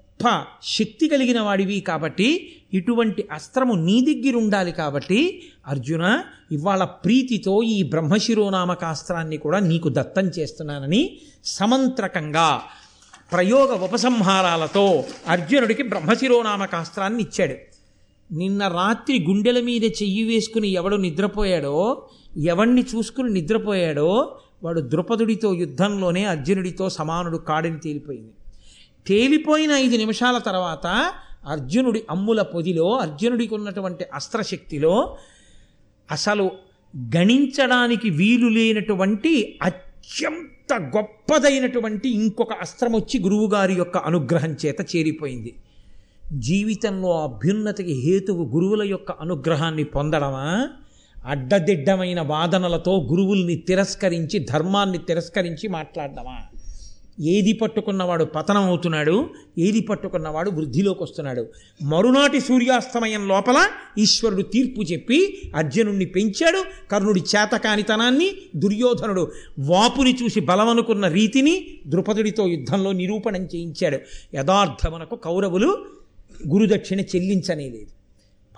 శక్తి 0.62 1.08
కలిగిన 1.08 1.40
వాడివి 1.40 1.80
కాబట్టి 1.80 2.54
ఇటువంటి 2.72 3.28
అస్త్రము 3.32 3.74
నీ 3.74 4.00
దగ్గర 4.00 4.36
ఉండాలి 4.36 4.72
కాబట్టి 4.72 5.42
అర్జున 5.68 6.22
ఇవాళ 6.52 6.84
ప్రీతితో 6.84 7.62
ఈ 7.62 7.82
బ్రహ్మశిరోనామకాస్త్రాన్ని 7.82 9.36
కూడా 9.36 9.58
నీకు 9.58 9.88
దత్తం 9.88 10.26
చేస్తున్నానని 10.26 11.18
సమంత్రకంగా 11.44 12.62
ప్రయోగ 13.32 13.70
ఉపసంహారాలతో 13.84 15.04
అర్జునుడికి 15.28 15.82
బ్రహ్మశిరోనామకాస్త్రాన్ని 15.82 17.22
ఇచ్చాడు. 17.22 17.56
నిన్న 18.32 18.68
రాత్రి 18.68 19.24
గుండెల 19.28 19.60
మీద 19.60 19.84
చెయ్యి 19.84 20.22
వేసుకుని 20.22 20.68
ఎవడు 20.68 20.96
నిద్రపోయాడో 20.96 22.02
ఎవణ్ణి 22.38 22.82
చూసుకుని 22.82 23.30
నిద్రపోయాడో 23.32 24.36
వాడు 24.62 24.80
ద్రుపదుడితో 24.80 25.54
యుద్ధంలోనే 25.54 26.24
అర్జునుడితో 26.24 26.88
సమానుడు 26.88 27.36
కాడిని 27.36 27.78
తేలిపోయింది. 27.78 28.32
తేలిపోయిన 29.08 29.70
ఐదు 29.70 29.96
నిమిషాల 29.96 30.38
తర్వాత 30.38 30.86
అర్జునుడి 31.46 32.02
అమ్ముల 32.10 32.42
పొదిలో 32.42 32.98
అర్జునుడికి 32.98 33.54
ఉన్నటువంటి 33.54 34.04
అస్త్రశక్తిలో 34.14 35.16
అసలు 36.10 36.50
గణించడానికి 37.16 38.10
వీలు 38.10 38.48
లేనటువంటి 38.48 39.58
అత్యంత 39.62 40.72
గొప్పదైనటువంటి 40.96 42.08
ఇంకొక 42.08 42.52
అస్త్రం 42.52 42.94
వచ్చి 42.94 43.20
గురువుగారి 43.20 43.74
యొక్క 43.74 43.96
అనుగ్రహం 43.96 44.56
చేత 44.66 44.96
చేరిపోయింది. 44.96 45.54
జీవితంలో 46.32 47.22
అభ్యున్నతికి 47.22 47.92
హేతువు 47.92 48.44
గురువుల 48.44 48.82
యొక్క 48.82 49.12
అనుగ్రహాన్ని 49.12 49.84
పొందడమా? 49.84 50.68
అడ్డదిడ్డమైన 51.26 52.20
వాదనలతో 52.20 53.06
గురువుల్ని 53.10 53.56
తిరస్కరించి 53.56 54.38
ధర్మాన్ని 54.38 54.98
తిరస్కరించి 54.98 55.68
మాట్లాడడమా? 55.68 56.47
ఏది 57.20 57.52
పట్టుకున్నవాడు 57.52 58.24
పతనం 58.24 58.62
అవుతున్నాడు 58.62 59.30
ఏది 59.58 59.80
పట్టుకున్నవాడు 59.80 60.50
వృద్ధిలోకి 60.50 61.02
వస్తున్నాడు 61.02 61.46
మరునాటి 61.82 62.40
సూర్యాస్తమయం 62.40 63.28
లోపల 63.28 63.68
ఈశ్వరుడు 63.98 64.42
తీర్పు 64.42 64.82
చెప్పి 64.82 65.42
అర్జునుణ్ణి 65.56 66.04
పెంచాడు 66.04 66.64
కర్ణుడి 66.90 67.20
చేతకానితనాన్ని 67.20 68.30
దుర్యోధనుడు 68.56 69.32
వాపుని 69.58 70.16
చూసి 70.22 70.40
బలమనుకున్న 70.40 71.08
రీతిని 71.08 71.66
ద్రుపదుడితో 71.86 72.48
యుద్ధంలో 72.48 72.92
నిరూపణం 72.92 73.44
చేయించాడు. 73.44 73.98
యథార్థమునకు 74.34 75.16
కౌరవులు 75.16 75.84
గురుదక్షిణ 76.48 77.00
చెల్లించనేలేదు 77.00 77.90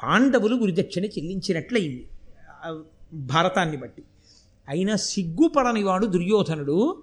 పాండవులు 0.02 0.56
గురుదక్షిణ 0.56 1.04
చెల్లించినట్లయింది 1.04 2.06
భారతాన్ని 3.12 3.76
బట్టి. 3.76 4.02
అయినా 4.68 4.96
సిగ్గుపడని 4.96 5.82
వాడు 5.82 6.06
దుర్యోధనుడు 6.06 7.02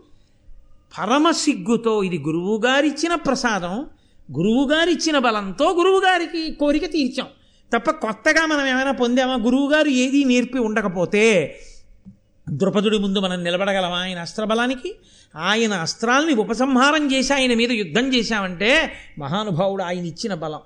పరమ 0.99 1.31
సిగ్గుతో 1.31 2.03
ఇది 2.03 2.17
గురువుగారిచ్చిన 2.17 3.15
ప్రసాదం 3.15 3.85
గురువుగారిచ్చిన 4.37 5.17
బలంతో 5.17 5.71
గురువుగారికి 5.71 6.51
కోరిక 6.51 6.91
తీర్చాం. 6.91 7.27
తప్ప 7.73 7.91
కొత్తగా 7.91 8.45
మనం 8.45 8.67
ఏమైనా 8.67 8.91
పొందామా? 8.91 9.33
గురువుగారు 9.33 9.87
ఏదీ 9.87 10.23
నేర్పి 10.23 10.59
ఉండకపోతే 10.59 11.59
ద్రుపదుడి 12.49 12.97
ముందు 12.97 13.19
మనం 13.19 13.43
నిలబడగలమా? 13.43 13.97
ఆయన 13.97 14.19
అస్త్రబలానికి? 14.19 14.95
ఆయన 15.35 15.73
అస్త్రాల్ని 15.73 16.33
ఉపసంహారం 16.33 17.11
చేసి 17.11 17.33
ఆయన 17.33 17.53
మీద 17.53 17.71
యుద్ధం 17.71 18.13
చేశామంటే 18.13 18.93
మహానుభావుడు 19.19 19.83
ఆయన 19.83 20.05
ఇచ్చిన 20.05 20.33
బలం. 20.33 20.59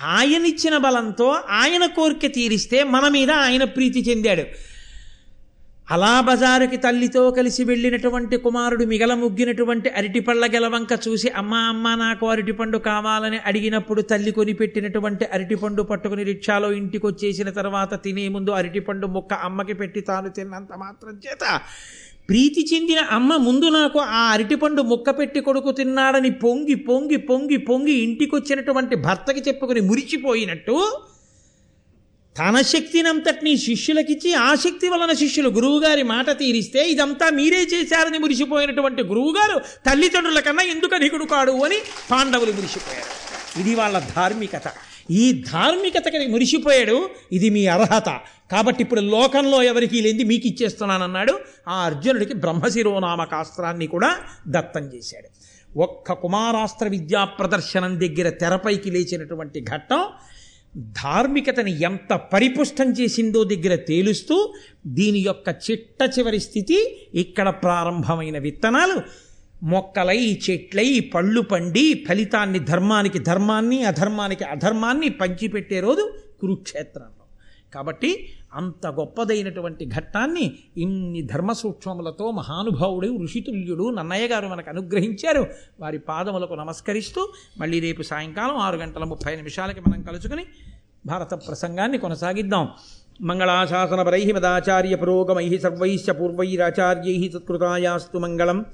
ఆయన 0.00 0.46
ఇచ్చిన 0.46 0.76
బలంతో 0.76 1.36
ఆయన 1.50 1.86
కోరిక 1.86 2.34
తీరిస్తే 2.34 2.84
మన 2.84 3.08
మీద 3.08 3.30
ఆయన 3.30 3.64
ప్రీతి 3.64 4.00
చెందాడు. 4.10 4.42
అలా 5.88 6.20
బజారుకి 6.20 6.76
తల్లితో 6.76 7.30
కలిసి 7.30 7.64
వెళ్ళినటువంటి 7.64 8.36
కుమారుడు 8.36 8.84
మిగల 8.84 9.14
ముగ్గినటువంటి 9.14 9.88
అరటిపళ్ళ 9.88 10.46
గెలవంక 10.46 10.88
చూసి 11.08 11.28
అమ్మా 11.36 11.58
అమ్మ 11.68 11.94
నాకు 11.94 12.30
అరటిపండు 12.30 12.78
కావాలని 12.78 13.40
అడిగినప్పుడు 13.46 14.02
తల్లి 14.02 14.32
కొనిపెట్టినటువంటి 14.32 15.24
అరటిపండు 15.32 15.82
పట్టుకుని 15.82 16.24
రిక్షాలో 16.24 16.72
ఇంటికి 16.72 17.06
వచ్చేసిన 17.06 17.50
తర్వాత 17.50 17.94
తినే 18.04 18.28
ముందు 18.28 18.50
అరటిపండు 18.50 19.06
ముక్క 19.06 19.34
అమ్మకి 19.44 19.74
పెట్టి 19.74 20.00
తాను 20.00 20.28
తిన్నంత 20.28 20.72
మాత్రం 20.76 21.20
చేత. 21.26 21.44
ప్రీతి 22.28 22.74
చెందిన 22.74 22.98
అమ్మ 23.10 23.36
ముందు 23.36 23.66
నాకు 23.68 23.98
ఆ 23.98 24.32
అరటిపండు 24.32 24.82
ముక్క 24.82 25.10
పెట్టి 25.18 25.40
కొడుకు 25.40 25.72
తిన్నాడని 25.72 26.30
పొంగి 26.30 26.74
పొంగి 26.74 27.16
పొంగి 27.16 27.56
పొంగి 27.56 27.92
ఇంటికొచ్చినటువంటి 27.92 28.96
భర్తకి 28.96 29.40
చెప్పుకొని 29.40 29.80
మురిచిపోయినట్టు 29.80 30.76
తన 32.38 32.60
శక్తినంతటినీ 32.60 33.56
శిష్యులకిచ్చి 33.56 34.34
ఆ 34.34 34.54
శక్తి 34.54 34.88
వలన 34.88 35.12
శిష్యులు 35.12 35.48
గురువుగారి 35.48 36.02
మాట 36.02 36.38
తీరిస్తే 36.38 36.90
ఇదంతా 36.90 37.30
మీరే 37.30 37.66
చేశారని 37.74 38.18
మురిసిపోయినటువంటి 38.18 39.02
గురువుగారు 39.02 39.58
తల్లిదండ్రుల 39.58 40.40
కన్నా 40.40 40.62
ఎందుకు 40.62 40.94
అధికుడు 40.94 41.24
కాడు 41.24 41.52
అని 41.52 41.78
పాండవులు 42.10 42.52
మురిసిపోయారు. 42.52 43.60
ఇది 43.60 43.74
వాళ్ళ 43.74 43.98
ధార్మికత. 43.98 44.62
ఈ 45.10 45.44
ధార్మికతకి 45.52 46.26
మురిసిపోయాడు 46.26 47.10
ఇది 47.32 47.50
మీ 47.50 47.66
అర్హత. 47.66 48.20
కాబట్టి 48.50 48.82
ఇప్పుడు 48.82 49.00
లోకంలో 49.00 49.62
ఎవరికి 49.62 50.00
లేని 50.00 50.24
మీకు 50.24 50.46
ఇచ్చేస్తున్నానన్నాడు 50.46 51.38
ఆ 51.68 51.84
అర్జునుడికి 51.84 52.34
బ్రహ్మశిరోనామకాస్త్రాన్ని 52.34 53.86
కూడా 53.86 54.16
దత్తం 54.48 54.80
చేశాడు. 54.80 55.28
ఒక్క 55.78 56.12
కుమారాస్త్ర 56.12 56.88
విద్యా 56.88 57.24
ప్రదర్శనం 57.24 58.00
దగ్గర 58.00 58.28
తెరపైకి 58.28 58.90
లేచినటువంటి 58.90 59.60
ఘట్టం 59.60 60.04
ధార్మికతని 60.76 61.82
ఎంత 61.82 62.12
పరిపుష్టం 62.12 62.92
చేసిందో 62.92 63.44
దగ్గర 63.44 63.74
తేలుస్తూ 63.74 64.54
దీని 64.86 65.18
యొక్క 65.18 65.48
చిట్ట 65.70 66.18
చివరి 66.18 66.40
స్థితి 66.40 67.08
ఇక్కడ 67.14 67.48
ప్రారంభమైన 67.48 68.38
విత్తనాలు. 68.38 69.02
మొక్కలై 69.62 70.40
చెట్లై 70.50 71.00
పళ్ళు 71.00 71.40
పండి 71.40 72.04
ఫలితాన్ని 72.08 72.58
ధర్మానికి 72.58 73.18
ధర్మాన్ని 73.18 73.84
అధర్మానికి 73.84 74.44
అధర్మాన్ని 74.44 75.08
పంచిపెట్టే 75.08 75.80
రోజు 75.80 76.12
కురుక్షేత్రంలో. 76.40 77.24
కాబట్టి 77.74 78.28
అంత 78.54 78.86
గొప్పదైనటువంటి 78.86 79.86
ఘట్టాన్ని 79.86 80.52
ఇన్ని 80.76 81.22
ధర్మ 81.22 81.52
సూక్ష్మములతో 81.52 82.30
మహానుభావుడు 82.30 83.18
ఋషితుల్యుడు 83.22 83.90
నన్నయ్య 83.90 84.28
గారు 84.28 84.48
మనకు 84.48 84.70
అనుగ్రహించారు. 84.70 85.46
వారి 85.80 85.98
పాదములకు 85.98 86.54
నమస్కరిస్తూ 86.54 87.28
మళ్ళీ 87.58 87.80
రేపు 87.80 88.02
సాయంకాలం 88.02 88.56
ఆరు 88.56 88.76
గంటల 88.76 89.04
ముప్పై 89.04 89.36
నిమిషాలకి 89.36 89.80
మనం 89.80 90.02
కలుసుకుని 90.02 90.44
భారత 91.06 91.34
ప్రసంగాన్ని 91.34 91.98
కొనసాగిద్దాం. 91.98 92.68
మంగళాశాసనపరై 93.20 94.32
మదాచార్య 94.32 94.96
పురోగమై 94.96 95.58
సర్వైశ్చ 95.58 96.12
పూర్వైరాచార్యై 96.12 97.30
సత్కృతాయాస్తు 97.34 98.18
మంగళం. 98.18 98.64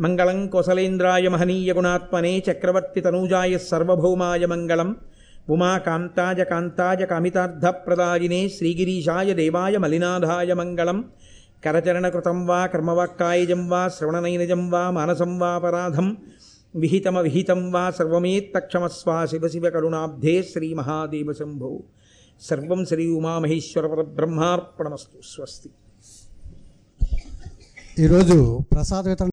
మంగళం 0.00 0.46
కోసలేంద్రాయ 0.46 1.28
మహనీయ 1.28 1.72
గుణాత్మనే 1.72 2.42
చక్రవర్తి 2.50 3.00
తనూజాయ 3.00 3.58
సర్వభౌమాయ 3.58 4.46
మంగళం. 4.46 4.96
ఉమాకాంతాయ 5.48 6.44
కాంతాయ 6.44 7.04
కామితార్థప్రదాయినే 7.04 8.48
శ్రీగిరీశాయ 8.48 9.32
దేవాయ 9.32 9.76
మలినాథాయ 9.76 10.52
మంగళం 10.52 10.98
కరచరణకృతం 11.64 12.46
వా 12.46 12.66
కర్మవాక్కాయజం 12.66 13.68
వా 13.68 13.88
శ్రవణనైనజం 13.88 14.70
వా 14.70 14.90
మానసం 14.90 15.38
వాపరాధం 15.38 16.06
విహితమ 16.74 17.18
విహితమవిహితం 17.18 17.72
వా 17.72 17.90
సర్వమేత్తక్షమస్వా 17.90 19.26
శివ 19.26 19.48
శివ 19.48 19.70
కరుణాబ్ధే 19.70 20.42
శ్రీమహాదేవ 20.52 21.32
శంభో 21.32 21.72
సర్వం 22.42 22.84
శ్రీ 22.86 23.06
ఉమామహేశ్వర 23.10 23.86
పరబ్రహ్మార్పణమస్తు 23.86 25.18
స్వస్తి 25.32 25.70
ఈరోజు 27.96 28.36
ప్రసాద 28.72 29.08
వితరణ 29.08 29.28